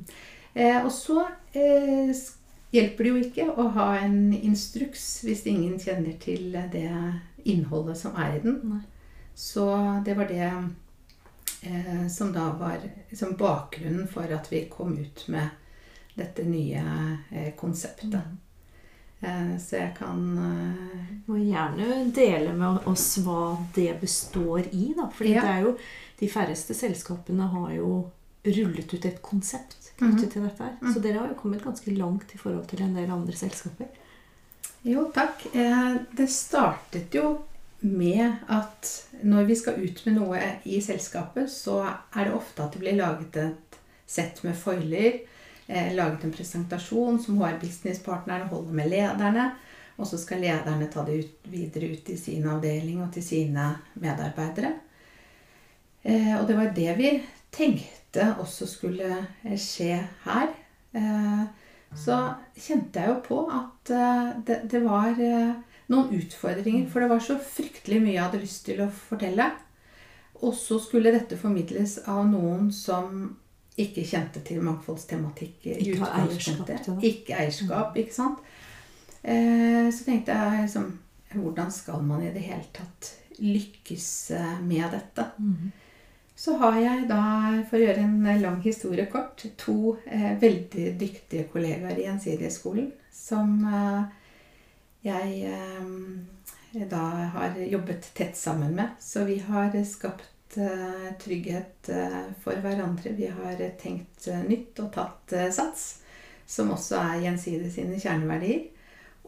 Eh, 0.56 0.84
og 0.86 0.92
så 0.92 1.22
eh, 1.54 2.10
s- 2.12 2.36
hjelper 2.76 3.04
det 3.08 3.12
jo 3.14 3.22
ikke 3.24 3.48
å 3.56 3.70
ha 3.78 3.88
en 4.04 4.34
instruks 4.36 5.06
hvis 5.26 5.46
ingen 5.50 5.80
kjenner 5.82 6.18
til 6.22 6.52
det 6.74 6.90
innholdet 7.46 7.98
som 8.00 8.16
er 8.20 8.38
i 8.38 8.44
den. 8.44 8.60
Nei. 8.74 8.82
Så 9.36 9.68
det 10.06 10.16
var 10.16 10.30
det 10.32 10.48
eh, 11.62 12.08
som 12.12 12.32
da 12.34 12.50
var 12.60 12.80
som 13.14 13.36
bakgrunnen 13.36 14.08
for 14.08 14.32
at 14.32 14.48
vi 14.52 14.66
kom 14.72 14.96
ut 14.98 15.26
med 15.28 15.50
dette 16.16 16.46
nye 16.48 16.84
eh, 17.32 17.52
konseptet. 17.60 18.16
Mm. 19.26 19.60
så 19.60 19.76
jeg 19.80 19.94
kan 19.98 20.20
eh, 20.38 21.06
Må 21.26 21.38
gjerne 21.40 22.04
dele 22.14 22.52
med 22.54 22.84
oss 22.88 23.18
hva 23.24 23.56
det 23.76 23.96
består 24.02 24.68
i, 24.72 24.94
da. 24.98 25.08
For 25.10 25.26
Ja. 25.26 25.42
det 25.42 25.50
er 25.54 25.62
jo 25.64 25.78
De 26.20 26.28
færreste 26.30 26.76
selskapene 26.78 27.48
har 27.52 27.72
jo 27.76 27.90
rullet 28.46 28.94
ut 28.94 29.06
et 29.06 29.22
konsept 29.22 29.92
knyttet 29.98 30.32
til 30.34 30.44
dette 30.44 30.64
her. 30.64 30.76
Så 30.94 31.00
dere 31.04 31.22
har 31.22 31.30
jo 31.32 31.40
kommet 31.40 31.64
ganske 31.64 31.92
langt 31.96 32.34
i 32.36 32.38
forhold 32.38 32.66
til 32.68 32.84
en 32.84 32.96
del 32.98 33.12
andre 33.12 33.36
selskaper. 33.38 33.88
Jo, 34.86 35.08
takk. 35.16 35.46
Eh, 35.56 35.96
Det 36.18 36.30
startet 36.30 37.14
jo 37.16 37.46
med 37.82 38.34
at 38.50 38.90
når 39.24 39.46
vi 39.46 39.56
skal 39.56 39.80
ut 39.82 40.06
med 40.06 40.18
noe 40.18 40.42
i 40.66 40.82
selskapet, 40.82 41.50
så 41.52 41.80
er 41.86 42.26
det 42.26 42.34
ofte 42.34 42.64
at 42.64 42.74
det 42.74 42.82
blir 42.82 42.98
laget 42.98 43.38
et 43.38 43.80
sett 44.08 44.44
med 44.44 44.56
foiler. 44.58 45.22
Eh, 45.68 45.94
laget 45.96 46.24
en 46.24 46.34
presentasjon 46.34 47.20
som 47.24 47.40
HR-businesspartnerne 47.42 48.50
holder 48.52 48.74
med 48.74 48.90
lederne. 48.90 49.52
Og 49.98 50.08
så 50.08 50.18
skal 50.20 50.42
lederne 50.44 50.90
ta 50.92 51.06
det 51.08 51.20
ut, 51.24 51.48
videre 51.48 51.94
ut 51.96 52.10
i 52.10 52.18
sin 52.18 52.46
avdeling 52.52 53.02
og 53.02 53.14
til 53.14 53.24
sine 53.24 53.70
medarbeidere. 53.94 54.74
Eh, 56.04 56.36
og 56.40 56.48
det 56.48 56.58
var 56.58 56.74
det 56.76 56.98
vi 56.98 57.12
tenkte 57.56 58.32
også 58.42 58.68
skulle 58.70 59.12
eh, 59.44 59.58
skje 59.60 60.00
her. 60.26 60.52
Eh, 60.96 61.46
så 61.96 62.18
kjente 62.60 63.00
jeg 63.00 63.12
jo 63.14 63.22
på 63.24 63.40
at 63.52 63.94
eh, 63.96 64.34
det, 64.48 64.60
det 64.72 64.82
var 64.84 65.16
noen 65.20 66.12
utfordringer. 66.18 66.90
For 66.92 67.04
det 67.04 67.12
var 67.12 67.24
så 67.24 67.38
fryktelig 67.40 68.02
mye 68.04 68.18
jeg 68.18 68.26
hadde 68.26 68.44
lyst 68.44 68.66
til 68.68 68.84
å 68.84 68.92
fortelle. 68.92 69.52
Og 70.44 70.54
så 70.58 70.78
skulle 70.84 71.14
dette 71.16 71.40
formidles 71.40 72.02
av 72.12 72.26
noen 72.28 72.72
som 72.76 73.36
ikke 73.80 74.06
kjente 74.08 74.40
til 74.46 74.62
mangfoldstematikk 74.64 75.66
i 75.68 75.74
Ikke 75.84 76.04
har 76.04 76.22
eierskap. 76.22 76.70
Ikke 77.04 77.40
eierskap, 77.40 77.98
ikke 78.00 78.16
sant. 78.16 78.44
Så 79.26 80.06
tenkte 80.06 80.36
jeg 80.38 80.68
liksom 80.68 80.86
Hvordan 81.36 81.72
skal 81.74 82.04
man 82.06 82.22
i 82.24 82.30
det 82.32 82.44
hele 82.46 82.64
tatt 82.72 83.10
lykkes 83.42 84.06
med 84.64 84.86
dette? 84.94 85.26
Så 86.36 86.58
har 86.60 86.76
jeg 86.82 87.08
da, 87.08 87.22
for 87.70 87.80
å 87.80 87.86
gjøre 87.86 88.04
en 88.04 88.42
lang 88.42 88.60
historie 88.66 89.08
kort, 89.12 89.46
to 89.58 89.96
eh, 90.06 90.34
veldig 90.42 90.90
dyktige 91.00 91.48
kollegaer 91.54 91.96
i 91.96 92.08
Gjensidigeskolen 92.10 92.92
som 93.16 93.56
eh, 93.66 94.02
jeg 95.06 95.54
eh, 95.54 96.86
da 96.92 97.04
har 97.38 97.56
jobbet 97.58 98.12
tett 98.14 98.38
sammen 98.38 98.76
med. 98.76 99.00
Så 99.00 99.24
vi 99.24 99.40
har 99.40 99.72
skapt 99.86 100.58
eh, 100.58 101.08
trygghet 101.24 101.90
eh, 101.90 102.22
for 102.44 102.60
hverandre. 102.62 103.16
Vi 103.16 103.32
har 103.32 103.56
eh, 103.56 103.76
tenkt 103.80 104.28
eh, 104.28 104.44
nytt 104.44 104.80
og 104.84 104.92
tatt 104.96 105.34
eh, 105.34 105.50
sats, 105.56 105.88
som 106.46 106.74
også 106.76 107.00
er 107.00 107.24
Gjensidige 107.30 107.72
sine 107.80 108.00
kjerneverdier. 108.02 108.68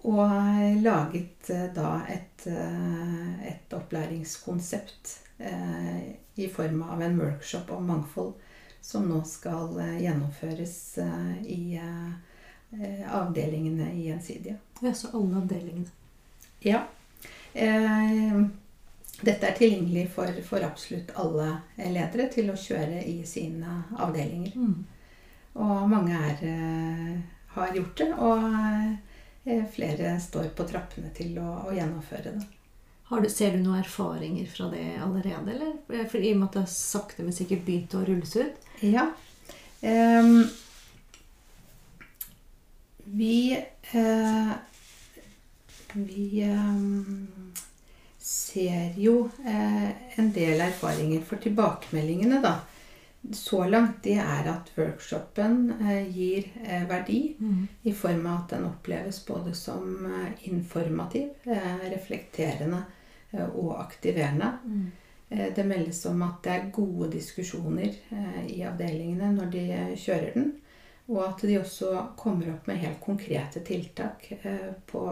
Og 0.03 0.23
eh, 0.27 0.77
laget 0.83 1.49
eh, 1.55 1.69
da 1.75 2.01
et, 2.11 2.47
eh, 2.51 3.51
et 3.53 3.77
opplæringskonsept 3.79 5.15
eh, 5.39 6.26
i 6.37 6.47
form 6.49 6.83
av 6.83 7.01
en 7.01 7.19
workshop 7.19 7.71
om 7.71 7.87
mangfold 7.87 8.33
som 8.87 9.09
nå 9.09 9.23
skal 9.23 9.79
eh, 9.79 9.97
gjennomføres 10.03 10.97
eh, 10.97 11.41
i, 11.43 11.75
eh, 11.75 13.15
avdelingene 13.15 13.91
i 13.93 14.05
Gjensidige. 14.07 14.55
Ja, 14.81 14.93
så 14.93 15.07
alle 15.13 15.41
avdelingene. 15.41 15.91
Ja. 16.59 16.85
Dette 19.17 19.49
er 19.49 19.55
tilgjengelig 19.57 20.05
for, 20.13 20.29
for, 20.45 20.63
absolutt 20.63 21.11
alle 21.17 21.49
ledere 21.75 22.27
til 22.31 22.51
å 22.53 22.57
kjøre 22.59 23.01
i 23.01 23.17
sine 23.25 23.79
avdelinger. 23.97 24.53
Mm. 24.55 24.83
Og 25.57 25.87
mange 25.89 26.19
er, 26.29 26.43
har 27.55 27.73
gjort 27.75 28.03
det, 28.03 28.11
og 28.13 29.71
flere 29.73 30.13
står 30.21 30.51
på 30.53 30.67
trappene 30.69 31.09
til 31.17 31.39
å, 31.41 31.49
å 31.65 31.73
gjennomføre 31.73 32.35
det. 32.35 32.45
Du, 33.09 33.29
ser 33.29 33.55
du 33.55 33.61
noen 33.63 33.79
erfaringer 33.79 34.47
fra 34.51 34.67
det 34.71 34.97
allerede? 34.99 35.53
eller? 35.53 36.07
For 36.11 36.19
I 36.19 36.33
og 36.33 36.41
med 36.41 36.49
at 36.49 36.57
det 36.59 36.71
sakte, 36.71 37.23
men 37.23 37.35
sikkert 37.35 37.63
begynte 37.65 38.01
å 38.01 38.05
rulles 38.07 38.35
ut? 38.35 38.65
Ja. 38.83 39.07
Um, 39.81 40.43
vi 43.07 43.55
uh, 43.93 44.55
Vi 45.93 46.43
um, 46.51 47.53
ser 48.19 48.97
jo 48.99 49.21
uh, 49.45 49.91
en 50.19 50.33
del 50.35 50.65
erfaringer. 50.67 51.23
For 51.23 51.39
tilbakemeldingene 51.39 52.41
da, 52.43 52.57
så 53.33 53.63
langt 53.65 54.03
det 54.03 54.17
er 54.19 54.51
at 54.51 54.69
workshopen 54.75 55.71
eh, 55.81 56.07
gir 56.11 56.45
eh, 56.63 56.83
verdi 56.87 57.35
mm. 57.39 57.63
i 57.89 57.93
form 57.95 58.25
av 58.25 58.43
at 58.43 58.53
den 58.55 58.67
oppleves 58.69 59.19
både 59.25 59.55
som 59.57 60.05
eh, 60.05 60.47
informativ, 60.51 61.33
eh, 61.43 61.89
reflekterende 61.91 62.77
eh, 62.77 62.96
og 63.33 63.73
aktiverende. 63.81 64.53
Mm. 64.63 64.85
Det 65.55 65.65
meldes 65.67 66.05
om 66.07 66.21
at 66.23 66.37
det 66.45 66.53
er 66.53 66.69
gode 66.71 67.09
diskusjoner 67.11 67.97
i 68.47 68.61
avdelingene 68.63 69.33
når 69.35 69.49
de 69.51 69.63
kjører 69.99 70.29
den. 70.37 70.53
Og 71.11 71.19
at 71.25 71.43
de 71.43 71.57
også 71.59 71.91
kommer 72.19 72.53
opp 72.53 72.69
med 72.69 72.79
helt 72.79 73.01
konkrete 73.03 73.59
tiltak 73.67 74.29
på 74.87 75.03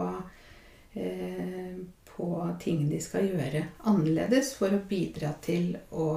på 2.16 2.56
ting 2.60 2.88
de 2.90 3.00
skal 3.00 3.28
gjøre 3.28 3.62
annerledes 3.88 4.54
for 4.56 4.72
å 4.72 4.84
bidra 4.88 5.34
til 5.44 5.74
å 5.92 6.08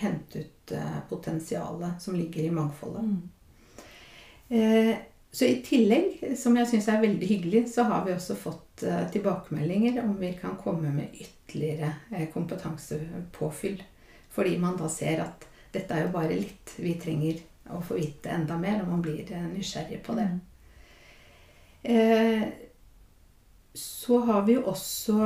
hente 0.00 0.42
ut 0.42 0.72
eh, 0.74 0.96
potensialet 1.08 2.02
som 2.02 2.16
ligger 2.18 2.48
i 2.48 2.54
mangfoldet. 2.54 3.04
Mm. 3.06 3.84
Eh, 4.48 4.94
så 5.30 5.46
i 5.46 5.60
tillegg, 5.62 6.18
som 6.38 6.56
jeg 6.58 6.70
syns 6.70 6.88
er 6.90 7.02
veldig 7.04 7.28
hyggelig, 7.28 7.62
så 7.70 7.84
har 7.86 8.06
vi 8.06 8.14
også 8.16 8.38
fått 8.40 8.65
eh, 8.82 9.04
tilbakemeldinger 9.12 10.02
om 10.04 10.16
vi 10.20 10.32
kan 10.40 10.56
komme 10.60 10.92
med 10.92 11.14
ytterligere 11.14 12.26
kompetansepåfyll. 12.32 13.82
Fordi 14.30 14.58
man 14.58 14.76
da 14.76 14.88
ser 14.92 15.22
at 15.24 15.46
dette 15.72 15.94
er 15.94 16.06
jo 16.06 16.12
bare 16.14 16.36
litt. 16.36 16.76
Vi 16.76 16.94
trenger 17.00 17.40
å 17.72 17.80
få 17.82 17.96
vite 17.98 18.30
enda 18.30 18.58
mer, 18.60 18.82
og 18.82 18.92
man 18.92 19.02
blir 19.02 19.30
nysgjerrig 19.52 20.02
på 20.04 20.18
det. 20.18 20.28
Mm 21.86 22.56
så 23.76 24.18
har 24.18 24.42
vi 24.42 24.54
jo 24.56 24.64
også 24.70 25.16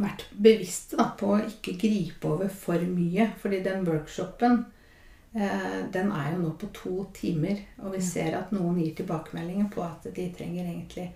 vært 0.00 0.26
bevisste 0.32 1.04
på 1.18 1.34
å 1.34 1.40
ikke 1.44 1.76
gripe 1.78 2.30
over 2.30 2.50
for 2.50 2.82
mye. 2.88 3.30
Fordi 3.42 3.60
den 3.64 3.84
workshopen 3.86 4.64
eh, 5.34 5.80
den 5.94 6.10
er 6.14 6.32
jo 6.34 6.42
nå 6.42 6.54
på 6.60 6.70
to 6.74 6.94
timer. 7.14 7.60
Og 7.84 7.94
vi 7.96 8.02
ser 8.04 8.38
at 8.38 8.54
noen 8.54 8.80
gir 8.82 8.96
tilbakemeldinger 8.98 9.70
på 9.74 9.84
at 9.86 10.08
de 10.16 10.26
trenger 10.34 10.64
egentlig 10.64 11.10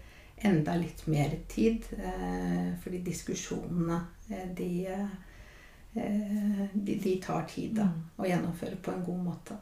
enda 0.44 0.76
litt 0.78 1.06
mer 1.10 1.34
tid. 1.50 1.86
Eh, 1.98 2.70
fordi 2.82 3.02
diskusjonene 3.06 4.00
eh, 4.28 4.46
de, 4.56 4.70
eh, 4.90 6.62
de, 6.72 6.94
de, 6.94 7.16
tar 7.24 7.48
tid 7.50 7.76
da, 7.80 7.88
mm. 7.90 8.06
å 8.16 8.30
gjennomføre 8.30 8.80
på 8.82 8.94
en 8.94 9.04
god 9.08 9.24
måte. 9.30 9.58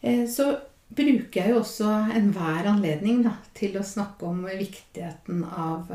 Eh, 0.00 0.26
så 0.30 0.50
bruker 0.92 1.40
jeg 1.40 1.54
jo 1.54 1.62
også 1.62 1.92
enhver 2.18 2.68
anledning 2.68 3.22
da, 3.24 3.38
til 3.56 3.78
å 3.80 3.86
snakke 3.86 4.28
om 4.28 4.44
viktigheten 4.48 5.44
av 5.46 5.88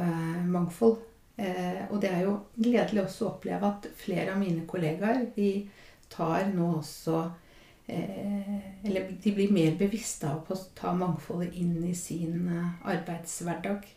mangfold. 0.49 1.03
Eh, 1.37 1.83
og 1.91 1.99
det 2.01 2.09
er 2.09 2.23
jo 2.25 2.31
gledelig 2.57 3.03
også 3.03 3.25
å 3.25 3.31
oppleve 3.35 3.69
at 3.69 3.83
flere 3.99 4.33
av 4.33 4.39
mine 4.41 4.63
kollegaer 4.69 5.27
de 5.35 5.67
tar 6.09 6.47
nå 6.49 6.71
også 6.79 7.27
Eller 7.87 9.11
de 9.23 9.31
blir 9.31 9.51
mer 9.51 9.75
bevisste 9.79 10.27
av 10.29 10.49
å 10.51 10.57
ta 10.75 10.91
mangfoldet 10.95 11.55
inn 11.55 11.77
i 11.87 11.95
sin 11.95 12.47
eh, 12.51 12.89
arbeidshverdag. 12.91 13.87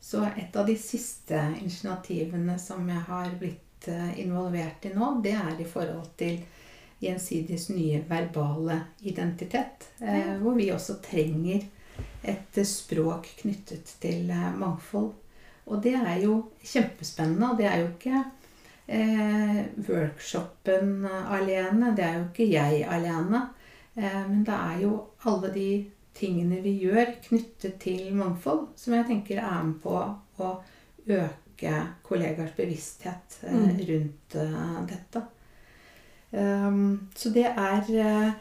Så 0.00 0.22
et 0.36 0.56
av 0.56 0.66
de 0.66 0.76
siste 0.78 1.38
initiativene 1.60 2.58
som 2.60 2.88
jeg 2.88 3.02
har 3.08 3.32
blitt 3.40 3.88
eh, 3.88 4.20
involvert 4.22 4.86
i 4.86 4.92
nå, 4.94 5.16
det 5.24 5.34
er 5.38 5.58
i 5.60 5.66
forhold 5.68 6.12
til 6.20 6.38
Gjensidiges 7.04 7.68
nye 7.68 8.00
verbale 8.08 8.78
identitet. 9.02 9.88
Eh, 10.00 10.36
hvor 10.40 10.54
vi 10.56 10.70
også 10.72 11.00
trenger 11.04 11.66
et 12.24 12.60
språk 12.68 13.28
knyttet 13.42 13.96
til 14.00 14.30
eh, 14.30 14.50
mangfold. 14.56 15.10
Og 15.66 15.82
det 15.82 15.94
er 15.98 16.22
jo 16.22 16.38
kjempespennende. 16.62 17.50
Og 17.50 17.60
det 17.60 17.68
er 17.68 17.82
jo 17.82 17.90
ikke 17.90 18.22
eh, 18.86 19.60
workshopen 19.88 21.06
alene. 21.06 21.92
Det 21.96 22.04
er 22.04 22.18
jo 22.18 22.24
ikke 22.28 22.50
jeg 22.50 22.86
alene. 22.90 23.46
Eh, 23.94 24.22
men 24.28 24.44
det 24.46 24.54
er 24.54 24.80
jo 24.82 24.94
alle 25.24 25.52
de 25.54 25.68
tingene 26.14 26.60
vi 26.62 26.76
gjør 26.84 27.16
knyttet 27.28 27.78
til 27.82 28.14
mangfold, 28.14 28.68
som 28.78 28.94
jeg 28.96 29.08
tenker 29.10 29.42
er 29.42 29.62
med 29.66 29.78
på 29.82 29.96
å 30.44 30.50
øke 31.04 31.76
kollegers 32.06 32.54
bevissthet 32.56 33.38
eh, 33.42 33.54
mm. 33.54 33.80
rundt 33.90 34.36
uh, 34.38 34.80
dette. 34.90 35.24
Um, 36.34 37.10
så 37.14 37.30
det 37.30 37.46
er, 37.46 37.84
eh, 37.88 38.32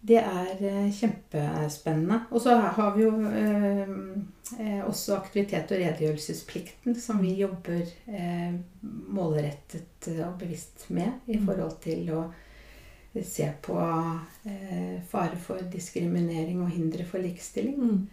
det 0.00 0.16
er 0.16 0.60
eh, 0.64 0.92
kjempespennende. 0.96 2.22
Og 2.32 2.40
så 2.40 2.54
har 2.56 2.94
vi 2.96 3.04
jo 3.04 3.12
ehm, 3.28 4.28
eh, 4.58 4.80
også 4.88 5.18
aktivitet- 5.18 5.72
og 5.74 5.82
redegjørelsesplikten, 5.82 6.94
som 6.96 7.20
vi 7.20 7.34
jobber 7.42 7.82
eh, 8.08 8.54
målrettet 9.12 10.08
og 10.24 10.38
bevisst 10.40 10.86
med 10.88 11.26
i 11.28 11.36
mm. 11.36 11.44
forhold 11.44 11.76
til 11.84 12.08
å 12.16 12.22
se 13.26 13.50
på 13.60 13.76
eh, 14.48 15.02
fare 15.10 15.36
for 15.42 15.60
diskriminering 15.68 16.62
og 16.64 16.72
hindre 16.72 17.04
for 17.04 17.20
likestilling. 17.20 17.76
Mm. 17.76 18.06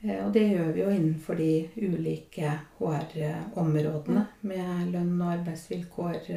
Eh, 0.00 0.16
og 0.24 0.32
det 0.34 0.48
gjør 0.48 0.72
vi 0.74 0.82
jo 0.82 0.88
innenfor 0.96 1.38
de 1.38 1.52
ulike 1.78 2.56
HR-områdene 2.80 4.24
med 4.50 4.90
lønn 4.96 5.14
og 5.20 5.36
arbeidsvilkår. 5.36 6.34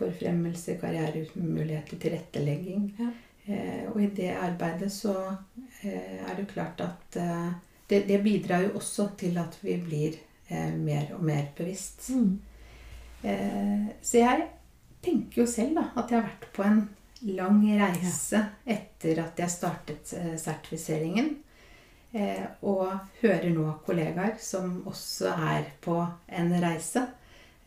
Forfremmelse, 0.00 0.78
karrieremuligheter, 0.80 1.98
tilrettelegging. 2.00 2.86
Ja. 3.00 3.10
Eh, 3.46 3.88
og 3.90 4.00
i 4.02 4.10
det 4.16 4.30
arbeidet 4.36 4.90
så 4.92 5.14
eh, 5.82 6.20
er 6.20 6.36
det 6.36 6.48
klart 6.52 6.80
at 6.84 7.18
eh, 7.18 7.50
det, 7.90 8.04
det, 8.08 8.20
bidrar 8.22 8.66
jo 8.66 8.76
også 8.78 9.10
til 9.18 9.38
at 9.40 9.58
vi 9.62 9.76
blir 9.82 10.16
eh, 10.48 10.72
mer 10.76 11.14
og 11.16 11.24
mer 11.24 11.50
bevisst. 11.56 12.10
Mm. 12.14 12.40
Eh, 13.22 13.86
så 14.02 14.22
jeg 14.22 14.48
tenker 15.02 15.42
jo 15.42 15.46
selv 15.50 15.80
da, 15.80 15.86
at 15.96 16.10
jeg 16.10 16.20
har 16.20 16.28
vært 16.28 16.50
på 16.54 16.66
en 16.66 16.82
lang 17.36 17.62
reise 17.80 18.44
etter 18.64 19.22
at 19.24 19.40
jeg 19.40 19.56
startet 19.56 20.16
eh, 20.16 20.34
sertifiseringen. 20.40 21.38
og 22.66 22.88
hører 23.20 23.52
nå 23.54 23.64
kollegaer 23.86 24.32
som 24.42 24.80
også 24.90 25.30
er 25.30 25.68
på 25.80 25.94
en 26.26 26.48
reise. 26.58 27.04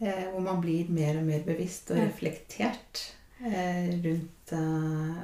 Eh, 0.03 0.25
hvor 0.31 0.39
man 0.39 0.61
blir 0.61 0.89
mer 0.91 1.17
og 1.19 1.23
mer 1.27 1.43
bevisst 1.45 1.91
og 1.93 1.99
reflektert 2.01 3.03
eh, 3.45 3.93
rundt 4.03 4.42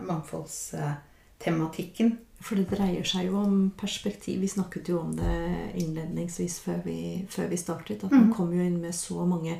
mangfoldstematikken. 0.08 2.18
For 2.40 2.56
det 2.56 2.70
dreier 2.72 3.04
seg 3.08 3.26
jo 3.28 3.36
om 3.42 3.72
perspektiv. 3.78 4.40
Vi 4.40 4.48
snakket 4.48 4.90
jo 4.90 5.00
om 5.02 5.16
det 5.18 5.40
innledningsvis 5.82 6.60
før 6.64 6.80
vi, 6.86 7.26
før 7.30 7.48
vi 7.52 7.58
startet. 7.60 8.04
At 8.04 8.12
man 8.16 8.30
mm. 8.30 8.34
kommer 8.38 8.56
jo 8.56 8.64
inn 8.70 8.80
med 8.80 8.96
så 8.96 9.26
mange 9.28 9.58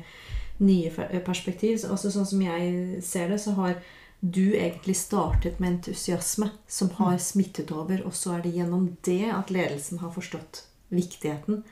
nye 0.64 1.20
perspektiv. 1.26 1.84
Også 1.90 2.10
Sånn 2.12 2.28
som 2.28 2.44
jeg 2.44 3.02
ser 3.04 3.28
det, 3.32 3.40
så 3.42 3.52
har 3.58 3.76
du 4.20 4.52
egentlig 4.52 4.96
startet 4.96 5.60
med 5.60 5.70
entusiasme 5.74 6.50
som 6.68 6.90
har 6.98 7.18
mm. 7.18 7.24
smittet 7.24 7.72
over. 7.72 8.02
Og 8.08 8.16
så 8.16 8.36
er 8.36 8.46
det 8.46 8.56
gjennom 8.56 8.96
det 9.04 9.26
at 9.32 9.52
ledelsen 9.52 10.00
har 10.00 10.16
forstått 10.16 10.64
viktigheten. 10.88 11.62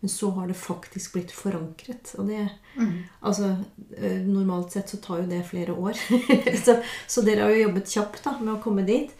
Men 0.00 0.12
så 0.12 0.30
har 0.30 0.46
det 0.46 0.54
faktisk 0.54 1.16
blitt 1.16 1.32
forankret. 1.34 2.12
Og 2.18 2.28
det 2.30 2.44
mm. 2.76 2.92
Altså, 3.26 3.56
eh, 3.96 4.20
normalt 4.22 4.72
sett 4.72 4.92
så 4.92 5.00
tar 5.02 5.24
jo 5.24 5.30
det 5.30 5.42
flere 5.48 5.74
år. 5.74 5.98
så, 6.64 6.78
så, 7.06 7.24
dere 7.26 7.48
har 7.48 7.54
jo 7.54 7.64
jobbet 7.66 7.90
kjapt 7.96 8.22
da, 8.28 8.36
med 8.38 8.54
å 8.54 8.62
komme 8.62 8.86
dit. 8.86 9.10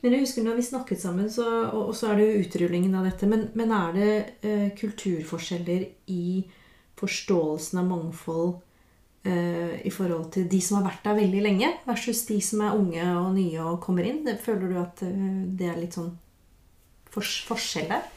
Men 0.00 0.14
jeg 0.14 0.24
husker 0.24 0.46
når 0.46 0.60
vi 0.60 0.68
snakket 0.70 1.02
sammen, 1.02 1.26
så, 1.32 1.44
og, 1.66 1.90
og, 1.90 1.92
så 1.98 2.12
er 2.12 2.20
det 2.20 2.28
jo 2.28 2.46
utrullingen 2.46 2.94
av 2.96 3.10
dette. 3.10 3.28
Men, 3.28 3.48
men 3.58 3.74
er 3.74 3.92
det 3.96 4.12
eh, 4.46 4.70
kulturforskjeller 4.78 5.84
i 6.14 6.24
forståelsen 7.00 7.82
av 7.82 7.90
mangfold 7.90 8.54
eh, 9.26 9.76
i 9.82 9.92
forhold 9.92 10.30
til 10.36 10.48
de 10.52 10.62
som 10.64 10.78
har 10.78 10.88
vært 10.92 11.04
der 11.10 11.20
veldig 11.20 11.44
lenge, 11.44 11.74
versus 11.88 12.22
de 12.30 12.38
som 12.44 12.64
er 12.64 12.78
unge 12.78 13.10
og 13.18 13.34
nye 13.34 13.66
og 13.66 13.82
kommer 13.84 14.06
inn? 14.08 14.22
Det, 14.28 14.38
føler 14.44 14.70
du 14.70 14.80
at 14.80 15.04
eh, 15.06 15.20
det 15.58 15.68
er 15.68 15.78
litt 15.82 15.98
sånn 15.98 16.14
fors 17.10 17.40
forskjell 17.50 17.90
der? 17.90 18.10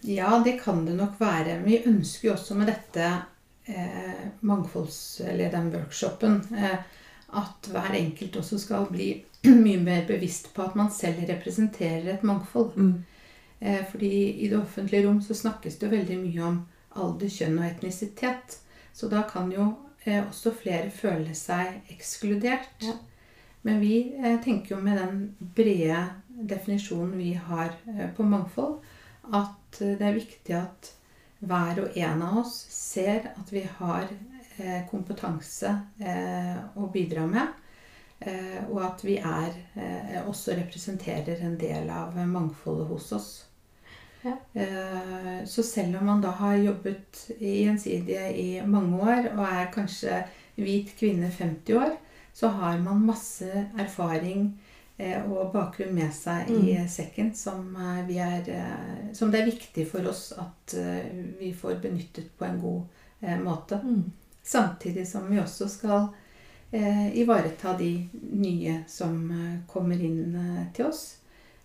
Ja. 0.00 0.38
Det 0.44 0.58
kan 0.62 0.84
det 0.86 0.96
nok 0.96 1.20
være. 1.20 1.58
Men 1.60 1.68
vi 1.68 1.82
ønsker 1.86 2.28
jo 2.28 2.34
også 2.34 2.56
med 2.58 2.72
dette 2.72 3.10
eh, 3.66 4.24
mangfolds... 4.40 5.20
Eller 5.26 5.52
den 5.52 5.70
workshopen 5.74 6.40
eh, 6.56 6.78
at 7.30 7.68
hver 7.70 7.94
enkelt 7.94 8.36
også 8.36 8.58
skal 8.58 8.88
bli 8.90 9.12
mye 9.64 9.80
mer 9.82 10.06
bevisst 10.08 10.50
på 10.54 10.64
at 10.64 10.76
man 10.78 10.90
selv 10.90 11.22
representerer 11.28 12.14
et 12.14 12.24
mangfold. 12.26 12.76
Mm. 12.76 13.04
Eh, 13.60 13.84
fordi 13.90 14.14
i 14.40 14.48
det 14.48 14.58
offentlige 14.58 15.06
rom 15.06 15.22
så 15.22 15.34
snakkes 15.34 15.78
det 15.78 15.92
veldig 15.92 16.18
mye 16.24 16.48
om 16.48 16.58
alder, 16.96 17.28
kjønn 17.30 17.60
og 17.60 17.68
etnisitet. 17.68 18.58
Så 18.92 19.08
da 19.08 19.22
kan 19.28 19.52
jo 19.52 19.68
eh, 20.04 20.22
også 20.24 20.54
flere 20.56 20.90
føle 20.90 21.34
seg 21.38 21.92
ekskludert. 21.92 22.82
Ja. 22.82 22.96
Men 23.62 23.80
vi 23.80 23.94
eh, 24.16 24.40
tenker 24.44 24.74
jo 24.74 24.82
med 24.82 24.98
den 24.98 25.20
brede 25.56 26.06
definisjonen 26.26 27.18
vi 27.18 27.34
har 27.34 27.74
eh, 27.86 28.08
på 28.16 28.24
mangfold, 28.24 28.80
at 29.32 29.78
det 29.80 30.02
er 30.02 30.16
viktig 30.16 30.54
at 30.58 30.92
hver 31.40 31.80
og 31.84 31.96
en 31.96 32.22
av 32.22 32.38
oss 32.42 32.54
ser 32.74 33.30
at 33.34 33.52
vi 33.52 33.62
har 33.78 34.08
eh, 34.58 34.82
kompetanse 34.90 35.70
eh, 36.00 36.56
å 36.76 36.88
bidra 36.92 37.24
med. 37.30 37.54
Eh, 38.20 38.58
og 38.68 38.82
at 38.84 39.04
vi 39.06 39.16
er, 39.16 39.54
eh, 39.80 40.18
også 40.28 40.56
representerer 40.58 41.40
en 41.46 41.56
del 41.60 41.88
av 41.90 42.16
mangfoldet 42.28 42.88
hos 42.92 43.12
oss. 43.16 43.30
Ja. 44.22 44.36
Eh, 44.54 45.44
Så 45.46 45.62
selv 45.62 45.96
om 45.98 46.06
man 46.06 46.20
da 46.20 46.30
har 46.30 46.56
jobbet 46.56 47.30
i 47.40 47.62
Gjensidige 47.64 48.26
i 48.36 48.60
mange 48.66 49.00
år 49.00 49.30
og 49.32 49.44
er 49.46 49.70
kanskje 49.72 50.24
hvit 50.56 50.92
kvinne 50.98 51.30
50 51.30 51.74
år, 51.80 51.96
så 52.32 52.48
har 52.48 52.78
man 52.78 53.06
masse 53.06 53.48
erfaring 53.78 54.60
og 55.26 55.52
bakgrunn 55.54 55.94
med 55.96 56.12
seg 56.14 56.50
i 56.52 56.74
sekken 56.90 57.32
som, 57.36 57.76
eh, 57.76 58.06
vi 58.08 58.18
er, 58.22 58.48
eh, 58.48 59.12
som 59.16 59.30
det 59.30 59.40
er 59.40 59.50
viktig 59.50 59.86
for 59.88 60.06
oss 60.10 60.32
at 60.38 60.74
eh, 60.78 61.10
vi 61.38 61.52
får 61.56 61.80
benyttet 61.82 62.32
på 62.38 62.44
en 62.44 62.60
god 62.60 62.82
eh, 63.20 63.38
måte. 63.40 63.80
Mm. 63.84 64.12
Samtidig 64.42 65.06
som 65.08 65.30
vi 65.30 65.40
også 65.40 65.68
skal 65.68 66.08
eh, 66.72 67.16
ivareta 67.18 67.76
de 67.78 68.08
nye 68.32 68.84
som 68.88 69.30
eh, 69.30 69.58
kommer 69.72 70.00
inn 70.00 70.36
eh, 70.36 70.64
til 70.76 70.90
oss. 70.90 71.04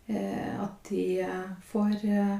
Eh, 0.07 0.51
at 0.61 0.89
de 0.89 1.21
eh, 1.25 1.55
får 1.65 1.95
eh, 2.05 2.35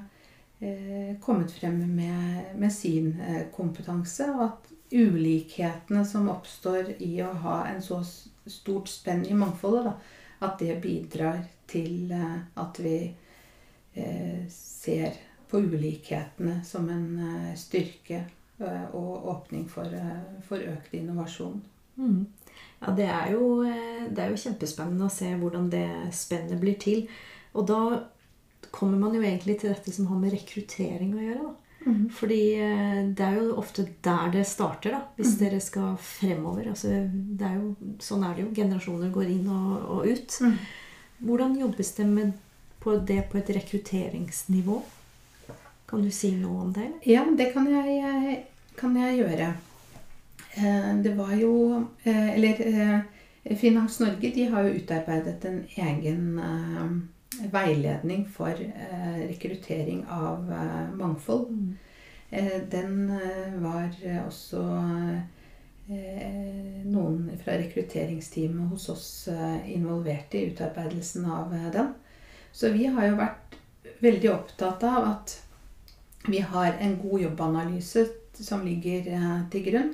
eh, 0.60 1.16
kommet 1.22 1.52
frem 1.52 1.80
med, 1.96 2.56
med 2.56 2.74
sin 2.74 3.16
eh, 3.22 3.48
kompetanse, 3.56 4.30
og 4.36 4.44
at 4.50 4.72
ulikhetene 4.92 6.06
som 6.06 6.30
oppstår 6.30 6.94
i 7.04 7.18
å 7.26 7.32
ha 7.42 7.64
en 7.72 7.82
så 7.82 8.04
stort 8.46 8.88
spenn 8.92 9.26
i 9.26 9.34
mangfoldet, 9.34 9.90
da, 9.90 9.96
at 10.43 10.60
det 10.60 10.80
bidrar 10.84 11.43
til 11.69 12.12
eh, 12.12 12.39
at 12.62 12.80
vi 12.84 12.98
eh, 13.95 14.41
ser 14.52 15.19
på 15.50 15.62
ulikhetene 15.62 16.60
som 16.65 16.89
en 16.89 17.08
eh, 17.19 17.54
styrke 17.60 18.26
og 18.95 19.26
åpning 19.28 19.65
for, 19.67 19.91
for 20.48 20.63
økt 20.63 20.93
innovasjon. 20.95 21.58
Mm. 22.00 22.21
Ja, 22.80 22.93
det 22.95 23.08
er, 23.12 23.34
jo, 23.34 23.65
det 23.67 24.21
er 24.24 24.32
jo 24.32 24.39
kjempespennende 24.39 25.10
å 25.10 25.12
se 25.12 25.34
hvordan 25.36 25.67
det 25.74 25.89
spennet 26.15 26.62
blir 26.62 26.78
til. 26.80 27.04
Og 27.52 27.67
da 27.67 27.82
kommer 28.71 29.02
man 29.02 29.17
jo 29.17 29.26
egentlig 29.26 29.58
til 29.60 29.74
dette 29.74 29.91
som 29.91 30.08
har 30.08 30.21
med 30.21 30.32
rekruttering 30.38 31.12
å 31.17 31.26
gjøre. 31.26 31.50
da. 31.50 31.64
Fordi 32.17 32.39
eh, 32.58 33.02
det 33.13 33.26
er 33.26 33.36
jo 33.38 33.56
ofte 33.62 33.86
der 34.04 34.32
det 34.34 34.45
starter, 34.50 34.95
da, 34.95 35.02
hvis 35.19 35.36
dere 35.38 35.60
skal 35.62 35.95
fremover. 36.02 36.71
Altså, 36.71 36.88
det 37.12 37.45
er 37.45 37.60
jo, 37.60 37.76
sånn 38.02 38.24
er 38.26 38.34
det 38.36 38.45
jo. 38.48 38.54
Generasjoner 38.58 39.12
går 39.13 39.30
inn 39.36 39.48
og, 39.54 39.86
og 39.98 40.08
ut. 40.10 40.39
Hvordan 41.26 41.56
jobbes 41.60 41.93
det 42.00 42.08
med 42.10 42.34
på 42.82 42.98
det 43.06 43.21
på 43.32 43.38
et 43.38 43.54
rekrutteringsnivå? 43.60 44.82
Kan 45.86 46.02
du 46.02 46.10
si 46.12 46.32
noe 46.39 46.65
om 46.65 46.74
det? 46.74 46.89
Ja, 47.06 47.21
det 47.38 47.52
kan 47.54 47.67
jeg, 47.69 48.39
kan 48.78 48.98
jeg 48.98 49.19
gjøre. 49.21 49.52
Eh, 50.58 50.91
Det 51.04 51.13
var 51.17 51.34
jo 51.38 51.52
eh, 52.04 52.30
Eller 52.36 52.62
eh, 52.65 53.56
Finans 53.60 54.00
Norge 54.00 54.32
de 54.34 54.45
har 54.50 54.63
jo 54.65 54.80
utarbeidet 54.80 55.45
en 55.45 55.60
egen 55.78 56.39
eh, 56.39 56.93
veiledning 57.52 58.26
for 58.26 58.50
eh, 58.50 59.28
rekruttering 59.28 60.06
av 60.10 60.52
eh, 60.52 60.96
mangfold. 60.96 61.74
Eh, 62.30 62.62
Den 62.70 63.20
var 63.62 63.90
også 64.28 64.62
noen 65.86 67.28
fra 67.44 67.60
rekrutteringsteamet 67.62 68.72
hos 68.72 68.88
oss 68.90 69.10
involvert 69.70 70.34
i 70.34 70.48
utarbeidelsen 70.50 71.28
av 71.30 71.54
den. 71.74 71.92
Så 72.52 72.72
vi 72.74 72.88
har 72.90 73.06
jo 73.06 73.20
vært 73.20 73.54
veldig 74.02 74.32
opptatt 74.34 74.84
av 74.90 75.06
at 75.12 75.36
vi 76.26 76.42
har 76.42 76.74
en 76.82 76.98
god 77.04 77.22
jobbanalyse 77.28 78.08
som 78.34 78.66
ligger 78.66 79.06
til 79.54 79.68
grunn 79.70 79.94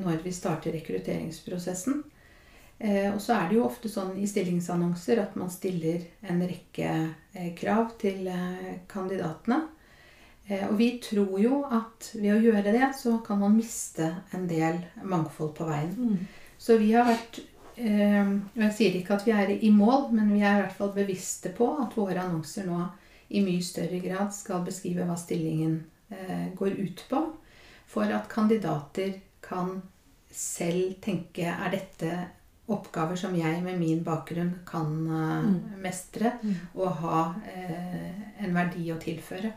når 0.00 0.24
vi 0.24 0.32
starter 0.32 0.72
rekrutteringsprosessen. 0.72 2.00
Eh, 2.84 3.14
Og 3.14 3.20
så 3.22 3.32
er 3.32 3.48
det 3.48 3.56
jo 3.56 3.64
ofte 3.64 3.88
sånn 3.88 4.12
i 4.20 4.26
stillingsannonser 4.28 5.22
at 5.22 5.36
man 5.40 5.52
stiller 5.52 6.02
en 6.28 6.42
rekke 6.44 6.90
eh, 7.32 7.52
krav 7.56 7.94
til 8.00 8.26
eh, 8.28 8.74
kandidatene. 8.90 9.62
Og 10.44 10.74
vi 10.76 10.90
tror 11.00 11.38
jo 11.40 11.62
at 11.72 12.10
ved 12.18 12.34
å 12.34 12.40
gjøre 12.44 12.74
det, 12.74 12.90
så 12.98 13.14
kan 13.24 13.38
man 13.40 13.54
miste 13.56 14.10
en 14.36 14.42
del 14.44 14.76
mangfold 15.00 15.54
på 15.56 15.64
veien. 15.64 16.18
Så 16.60 16.76
vi 16.76 16.90
har 16.92 17.08
vært 17.08 17.40
og 17.80 18.60
Jeg 18.60 18.74
sier 18.76 18.98
ikke 18.98 19.16
at 19.16 19.24
vi 19.24 19.32
er 19.32 19.54
i 19.56 19.70
mål, 19.72 20.12
men 20.12 20.28
vi 20.34 20.42
er 20.44 20.58
i 20.58 20.60
hvert 20.60 20.76
fall 20.76 20.92
bevisste 20.94 21.48
på 21.56 21.70
at 21.80 21.96
våre 21.96 22.20
annonser 22.20 22.68
nå 22.68 22.76
i 23.32 23.40
mye 23.42 23.64
større 23.64 24.02
grad 24.04 24.36
skal 24.36 24.62
beskrive 24.68 25.08
hva 25.08 25.16
stillingen 25.18 25.80
går 26.60 26.76
ut 26.76 27.02
på, 27.08 27.24
for 27.88 28.14
at 28.14 28.28
kandidater 28.30 29.16
kan 29.42 29.80
selv 30.30 31.00
tenke 31.02 31.48
er 31.48 31.72
dette 31.72 32.12
oppgaver 32.66 33.16
som 33.16 33.34
jeg 33.36 33.60
med 33.62 33.76
min 33.78 34.00
bakgrunn 34.04 34.54
kan 34.66 34.94
eh, 35.10 35.50
mestre 35.82 36.30
og 36.74 36.88
ha 37.02 37.34
eh, 37.52 38.44
en 38.44 38.54
verdi 38.56 38.86
å 38.94 38.96
tilføre. 39.02 39.50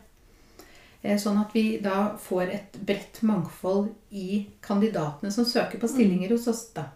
Eh, 1.02 1.18
Sånn 1.18 1.38
at 1.40 1.54
vi 1.56 1.78
da 1.80 2.18
får 2.20 2.52
et 2.52 2.78
bredt 2.84 3.22
mangfold 3.24 3.94
i 4.12 4.46
kandidatene 4.62 5.32
som 5.32 5.46
søker 5.48 5.80
på 5.80 5.88
stillinger 5.88 6.34
hos 6.36 6.48
oss. 6.52 6.66
da. 6.76 6.90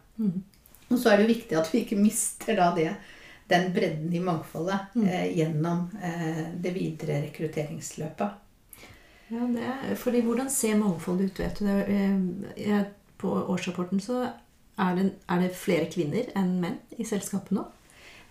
Og 0.92 1.00
så 1.00 1.14
er 1.14 1.22
det 1.22 1.30
viktig 1.32 1.56
at 1.56 1.72
vi 1.72 1.86
ikke 1.86 1.96
mister 2.02 2.58
da 2.60 2.74
det, 2.76 2.90
den 3.48 3.72
bredden 3.76 4.12
i 4.14 4.20
mangfoldet 4.24 4.94
eh, 5.06 5.32
gjennom 5.38 5.90
eh, 6.04 6.44
det 6.60 6.72
videre 6.76 7.22
rekrutteringsløpet. 7.26 8.40
Ja, 9.32 9.48
det 9.48 9.64
er, 9.64 9.96
fordi 9.96 10.22
hvordan 10.28 10.50
ser 10.52 10.76
mangfoldet 10.76 11.32
ut? 11.32 11.40
vet 11.40 11.60
du? 11.60 11.66
Det 11.66 12.68
er, 12.68 12.86
på 13.22 13.32
årsrapporten 13.32 14.00
så 14.04 14.26
er 14.78 14.96
det, 14.96 15.06
er 15.30 15.42
det 15.44 15.52
flere 15.56 15.90
kvinner 15.92 16.32
enn 16.38 16.60
menn 16.62 16.78
i 16.98 17.06
selskapet 17.06 17.52
nå. 17.58 17.66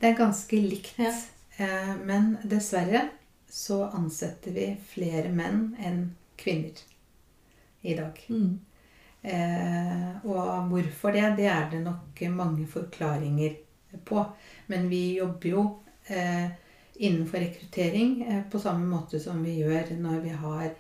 Det 0.01 0.09
er 0.09 0.17
ganske 0.19 0.57
likt, 0.57 0.99
Ja. 0.99 1.13
eh, 1.59 1.97
men 2.05 2.39
dessverre 2.45 3.09
så 3.51 3.85
ansetter 3.93 4.51
vi 4.55 4.77
flere 4.93 5.29
menn 5.29 5.77
enn 5.79 6.17
kvinner 6.37 6.79
i 7.83 7.95
dag. 7.95 8.19
Eh, 9.23 10.27
og 10.27 10.69
hvorfor 10.71 11.13
det, 11.13 11.37
det 11.37 11.47
er 11.53 11.69
det 11.71 11.83
nok 11.85 12.21
mange 12.31 12.67
forklaringer 12.67 13.57
på. 14.05 14.25
Men 14.67 14.89
vi 14.89 15.17
jobber 15.19 15.49
jo 15.49 15.65
eh, 16.07 16.49
innenfor 16.97 17.39
rekruttering 17.39 18.45
på 18.51 18.59
samme 18.59 18.87
måte 18.87 19.21
som 19.21 19.43
vi 19.45 19.59
gjør 19.61 19.93
når 19.99 20.21
vi 20.21 20.31
har 20.31 20.71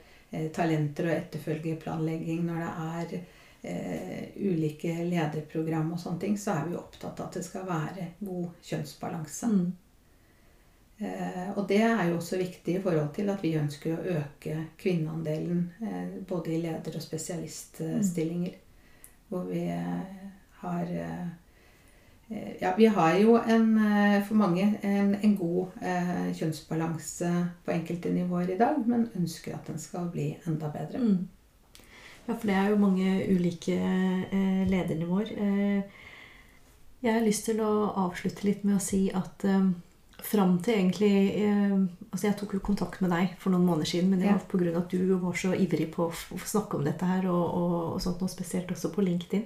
talenter 0.55 1.09
og 1.09 1.14
etterfølgeplanlegging, 1.16 2.44
når 2.46 2.61
det 2.61 2.73
er 3.18 3.25
eh, 3.62 4.31
ulike 4.37 4.94
lederprogram 5.05 5.92
og 5.92 6.01
sånne 6.01 6.20
ting, 6.20 6.38
så 6.38 6.57
er 6.57 6.68
vi 6.68 6.79
opptatt 6.79 7.20
av 7.20 7.29
at 7.29 7.38
det 7.38 7.44
skal 7.46 7.68
være 7.68 8.09
god 8.20 8.66
kjønnsbalanse. 8.70 9.51
Mm. 9.53 9.70
Eh, 11.01 11.51
og 11.57 11.64
det 11.68 11.81
er 11.81 12.03
jo 12.11 12.16
også 12.18 12.37
viktig 12.37 12.77
i 12.77 12.81
forhold 12.83 13.14
til 13.16 13.31
at 13.33 13.44
vi 13.44 13.55
ønsker 13.57 13.94
å 13.94 14.16
øke 14.18 14.57
kvinneandelen 14.81 15.62
eh, 15.81 16.16
både 16.29 16.53
i 16.55 16.61
leder- 16.61 16.96
og 16.96 17.05
spesialiststillinger. 17.05 18.59
Hvor 19.31 19.46
vi 19.49 19.62
eh, 19.70 20.27
har 20.61 20.83
eh, 20.83 21.29
eh, 22.29 22.53
Ja, 22.61 22.75
vi 22.77 22.87
har 22.87 23.16
jo 23.16 23.37
en, 23.38 23.73
for 24.27 24.35
mange 24.35 24.66
en, 24.83 25.14
en 25.14 25.37
god 25.37 25.81
eh, 25.83 26.33
kjønnsbalanse 26.37 27.33
på 27.64 27.73
enkelte 27.73 28.12
nivåer 28.12 28.55
i 28.55 28.59
dag, 28.59 28.83
men 28.87 29.09
ønsker 29.16 29.57
at 29.57 29.66
den 29.73 29.79
skal 29.79 30.11
bli 30.12 30.35
enda 30.46 30.68
bedre. 30.70 30.99
Mm. 30.99 31.29
Ja, 32.31 32.37
for 32.38 32.47
det 32.47 32.57
er 32.57 32.69
jo 32.71 32.79
mange 32.79 33.12
ulike 33.27 33.75
eh, 33.75 34.62
ledernivåer. 34.71 35.33
Eh, 35.35 36.03
jeg 37.03 37.14
har 37.16 37.25
lyst 37.25 37.49
til 37.49 37.62
å 37.64 37.71
avslutte 38.05 38.45
litt 38.47 38.62
med 38.62 38.77
å 38.77 38.83
si 38.85 39.09
at 39.11 39.43
eh, 39.49 39.64
fram 40.23 40.59
til 40.62 40.77
egentlig 40.77 41.14
eh, 41.40 41.75
Altså, 42.11 42.27
jeg 42.27 42.37
tok 42.40 42.57
jo 42.57 42.62
kontakt 42.66 42.99
med 43.05 43.12
deg 43.14 43.37
for 43.38 43.55
noen 43.55 43.69
måneder 43.69 43.87
siden, 43.87 44.09
men 44.11 44.19
det 44.19 44.33
var 44.33 44.40
pga. 44.51 44.73
at 44.81 44.90
du 44.90 45.12
var 45.23 45.37
så 45.38 45.53
ivrig 45.55 45.93
på 45.95 46.09
å 46.11 46.38
snakke 46.43 46.75
om 46.75 46.83
dette 46.83 47.07
her, 47.07 47.29
og, 47.31 47.45
og, 47.55 47.75
og 47.95 48.01
sånt, 48.03 48.19
noe 48.19 48.33
spesielt 48.33 48.73
også 48.75 48.90
på 48.90 49.05
LinkedIn. 49.07 49.45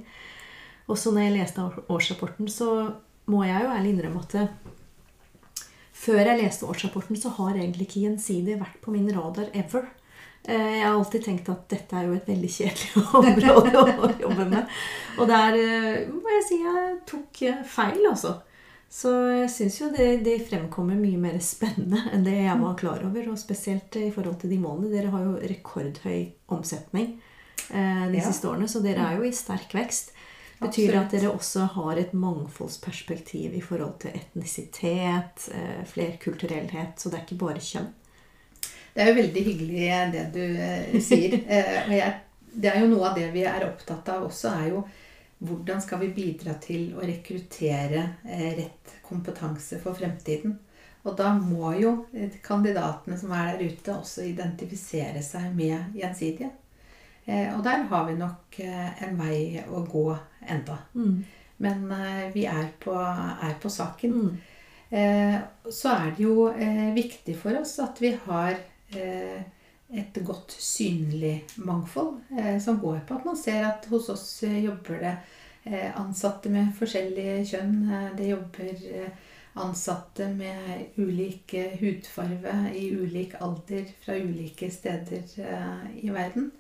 Og 0.89 0.97
så 0.97 1.13
når 1.13 1.27
jeg 1.27 1.35
leste 1.35 1.67
årsrapporten, 1.93 2.49
så 2.49 2.71
må 3.29 3.43
jeg 3.45 3.67
jo 3.67 3.75
ærlig 3.75 3.93
innrømme 3.93 4.23
at 4.25 4.37
det, 4.39 4.47
før 5.93 6.23
jeg 6.23 6.41
leste 6.41 6.71
årsrapporten, 6.73 7.21
så 7.21 7.35
har 7.37 7.61
egentlig 7.61 7.85
ikke 7.91 8.07
Gjensidige 8.07 8.63
vært 8.65 8.81
på 8.81 8.97
min 8.97 9.13
radar 9.13 9.53
ever. 9.53 9.93
Eh, 10.45 10.73
jeg 10.79 10.85
har 10.85 10.95
alltid 10.95 11.25
tenkt 11.25 11.49
at 11.49 11.69
dette 11.73 11.97
er 11.97 12.09
jo 12.09 12.17
et 12.17 12.27
veldig 12.29 12.51
kjedelig 12.53 13.05
område 13.21 13.95
å 13.97 14.11
jobbe 14.27 14.49
med. 14.51 14.75
Og 15.19 15.31
der 15.31 15.61
eh, 15.61 16.03
må 16.11 16.35
jeg 16.37 16.49
si 16.49 16.59
jeg 16.61 16.99
tok 17.09 17.45
eh, 17.49 17.63
feil, 17.77 18.03
altså. 18.11 18.37
Så 18.95 19.11
jeg 19.41 19.49
syns 19.51 19.81
jo 19.81 19.89
det, 19.91 20.09
det, 20.23 20.37
fremkommer 20.47 20.95
mye 20.95 21.19
mer 21.19 21.39
spennende 21.43 22.05
enn 22.15 22.27
det 22.27 22.37
jeg 22.45 22.59
var 22.61 22.77
klar 22.79 23.03
over. 23.07 23.33
Og 23.33 23.41
spesielt 23.41 23.97
i 23.99 24.11
forhold 24.15 24.39
til 24.43 24.53
de 24.55 24.61
målene. 24.63 24.93
Dere 24.93 25.15
har 25.15 25.25
jo 25.25 25.39
rekordhøy 25.41 26.21
omsetning 26.55 27.17
eh, 27.71 28.05
de 28.13 28.21
ja. 28.21 28.29
siste 28.29 28.51
årene, 28.51 28.71
så 28.71 28.85
dere 28.85 29.09
er 29.09 29.19
jo 29.19 29.27
i 29.27 29.35
sterk 29.35 29.75
vekst. 29.75 30.15
Betyr 30.61 30.93
det 30.93 31.01
at 31.01 31.13
dere 31.17 31.33
også 31.35 31.67
har 31.75 31.99
et 31.99 32.13
mangfoldsperspektiv 32.17 33.57
i 33.59 33.63
forhold 33.65 33.99
til 34.05 34.15
etnisitet, 34.15 35.49
eh, 35.53 35.83
flerkulturellhet? 35.91 37.01
Så 37.01 37.11
det 37.11 37.19
er 37.19 37.27
ikke 37.27 37.43
bare 37.43 37.65
kjønn? 37.65 37.91
Det 38.95 39.03
er 39.03 39.11
jo 39.11 39.17
veldig 39.19 39.43
hyggelig 39.49 39.87
det 40.15 40.25
du 40.35 40.45
eh, 40.45 41.01
sier. 41.03 41.41
Eh, 41.49 42.13
det 42.55 42.71
er 42.71 42.85
jo 42.85 42.93
noe 42.93 43.09
av 43.09 43.17
det 43.19 43.33
vi 43.35 43.43
er 43.51 43.65
opptatt 43.67 44.09
av 44.15 44.29
også, 44.29 44.53
er 44.55 44.69
jo 44.71 44.85
hvordan 45.45 45.81
skal 45.83 45.99
vi 46.05 46.13
bidra 46.15 46.53
til 46.63 46.93
å 46.95 47.03
rekruttere 47.03 48.05
rett 48.23 48.93
kompetanse 49.03 49.81
for 49.83 49.99
fremtiden. 49.99 50.55
Og 51.03 51.17
da 51.19 51.33
må 51.35 51.73
jo 51.77 51.97
kandidatene 52.47 53.19
som 53.19 53.35
er 53.35 53.51
der 53.51 53.73
ute, 53.75 53.97
også 53.99 54.23
identifisere 54.31 55.19
seg 55.27 55.51
med 55.59 55.99
gjensidige. 55.99 56.53
Og 57.27 57.61
der 57.67 57.83
har 57.91 58.07
vi 58.07 58.15
nok 58.23 58.61
en 58.63 59.19
vei 59.19 59.65
å 59.67 59.83
gå 59.91 60.07
enda. 60.47 60.79
Mm. 60.95 61.19
Men 61.57 61.91
eh, 61.93 62.31
vi 62.35 62.47
er 62.47 62.69
på, 62.81 62.95
er 62.95 63.57
på 63.63 63.71
saken. 63.71 64.13
Mm. 64.13 64.37
Eh, 64.91 65.41
så 65.71 65.95
er 65.95 66.15
det 66.15 66.25
jo 66.25 66.49
eh, 66.51 66.91
viktig 66.95 67.37
for 67.39 67.57
oss 67.61 67.77
at 67.83 68.01
vi 68.03 68.15
har 68.27 68.59
et 68.95 70.19
godt 70.27 70.57
synlig 70.59 71.45
mangfold, 71.57 72.17
som 72.61 72.81
går 72.83 73.05
på 73.07 73.19
at 73.19 73.27
man 73.29 73.37
ser 73.39 73.67
at 73.69 73.87
hos 73.91 74.09
oss 74.11 74.27
jobber 74.43 75.03
det 75.05 75.15
ansatte 75.95 76.51
med 76.53 76.73
forskjellige 76.79 77.37
kjønn. 77.53 77.77
Det 78.17 78.31
jobber 78.31 79.13
ansatte 79.61 80.27
med 80.35 80.99
ulik 80.99 81.55
hudfarve 81.79 82.57
i 82.75 82.89
ulik 82.97 83.37
alder 83.39 83.87
fra 84.03 84.17
ulike 84.19 84.71
steder 84.73 85.37
i 86.01 86.11
verden. 86.11 86.51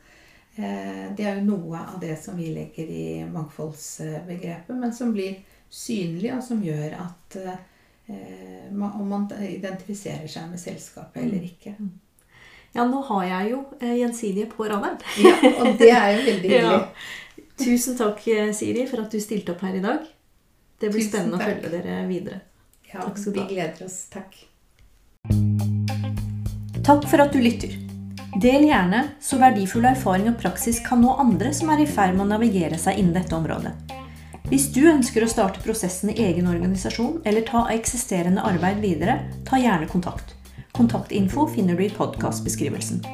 Eh, 0.56 1.14
det 1.16 1.24
er 1.26 1.40
jo 1.40 1.48
noe 1.48 1.80
av 1.82 1.98
det 2.02 2.14
som 2.22 2.36
vi 2.38 2.52
legger 2.54 2.86
i 2.90 3.06
mangfoldsbegrepet, 3.26 4.76
men 4.78 4.92
som 4.94 5.10
blir 5.14 5.40
synlig, 5.70 6.30
og 6.36 6.44
som 6.46 6.62
gjør 6.62 6.94
at 7.02 7.38
eh, 7.42 8.68
om 8.70 9.08
man 9.08 9.26
identifiserer 9.40 10.28
seg 10.30 10.50
med 10.52 10.60
selskapet 10.62 11.24
eller 11.24 11.40
mm. 11.40 11.48
ikke. 11.48 11.74
Ja, 12.74 12.84
nå 12.90 13.00
har 13.06 13.24
jeg 13.28 13.50
jo 13.52 13.60
eh, 13.80 13.92
Gjensidige 14.00 14.48
på 14.50 14.66
radaren. 14.66 14.96
ja, 15.22 15.34
og 15.62 15.76
det 15.78 15.90
er 15.94 16.08
jo 16.16 16.24
veldig 16.26 16.50
hyggelig. 16.54 16.80
Ja. 16.80 17.42
Tusen 17.60 17.94
takk, 17.98 18.18
Siri, 18.58 18.82
for 18.90 19.04
at 19.04 19.12
du 19.14 19.20
stilte 19.22 19.54
opp 19.54 19.62
her 19.62 19.76
i 19.78 19.82
dag. 19.84 20.02
Det 20.82 20.90
blir 20.90 21.04
Tusen 21.04 21.12
spennende 21.12 21.38
takk. 21.38 21.46
å 21.46 21.62
følge 21.62 21.70
dere 21.76 22.00
videre. 22.08 22.40
Ja, 22.90 23.04
takk 23.04 23.18
skal 23.22 23.32
du 23.36 23.40
ha. 23.40 23.46
Vi 23.46 23.54
gleder 23.54 23.86
oss. 23.86 24.00
Takk. 24.10 24.34
Takk 26.84 27.06
for 27.08 27.22
at 27.24 27.32
du 27.32 27.38
lytter. 27.40 27.72
Del 28.42 28.66
gjerne, 28.66 29.04
så 29.22 29.38
verdifull 29.38 29.86
erfaring 29.86 30.26
og 30.32 30.40
praksis 30.42 30.80
kan 30.84 30.98
nå 31.04 31.14
andre 31.22 31.52
som 31.54 31.70
er 31.70 31.84
i 31.84 31.86
ferd 31.86 32.16
med 32.18 32.26
å 32.26 32.32
navigere 32.34 32.78
seg 32.82 32.98
innen 32.98 33.14
dette 33.14 33.36
området. 33.38 33.70
Hvis 34.50 34.66
du 34.74 34.82
ønsker 34.90 35.24
å 35.24 35.30
starte 35.30 35.62
prosessen 35.64 36.10
i 36.12 36.18
egen 36.26 36.50
organisasjon 36.50 37.22
eller 37.24 37.46
ta 37.46 37.62
eksisterende 37.72 38.42
arbeid 38.44 38.82
videre, 38.82 39.20
ta 39.48 39.56
gjerne 39.62 39.86
kontakt. 39.88 40.34
Kontaktinfo 40.74 41.46
finner 41.46 41.76
du 41.76 41.84
i 41.84 41.90
podkastbeskrivelsen. 41.90 43.04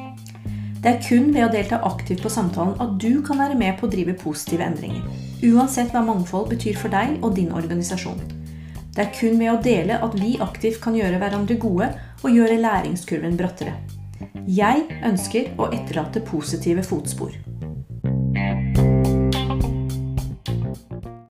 Det 0.81 0.89
er 0.89 1.03
kun 1.05 1.27
ved 1.29 1.43
å 1.45 1.49
delta 1.53 1.77
aktivt 1.85 2.23
på 2.25 2.31
samtalen 2.33 2.73
at 2.81 2.95
du 2.97 3.19
kan 3.21 3.37
være 3.37 3.53
med 3.59 3.75
på 3.77 3.85
å 3.85 3.91
drive 3.91 4.15
positive 4.17 4.65
endringer. 4.65 5.03
Uansett 5.45 5.93
hva 5.93 6.01
mangfold 6.01 6.49
betyr 6.55 6.79
for 6.81 6.89
deg 6.89 7.19
og 7.21 7.35
din 7.37 7.53
organisasjon. 7.53 8.17
Det 8.95 9.03
er 9.05 9.13
kun 9.13 9.37
ved 9.37 9.51
å 9.53 9.61
dele 9.61 9.99
at 10.01 10.17
vi 10.17 10.39
aktivt 10.41 10.81
kan 10.81 10.97
gjøre 10.97 11.21
hverandre 11.21 11.59
gode 11.61 11.91
og 12.23 12.33
gjøre 12.33 12.57
læringskurven 12.65 13.37
brattere. 13.37 13.77
Jeg 14.49 14.87
ønsker 15.05 15.53
å 15.61 15.69
etterlate 15.69 16.25
positive 16.33 16.81
fotspor. 16.81 17.37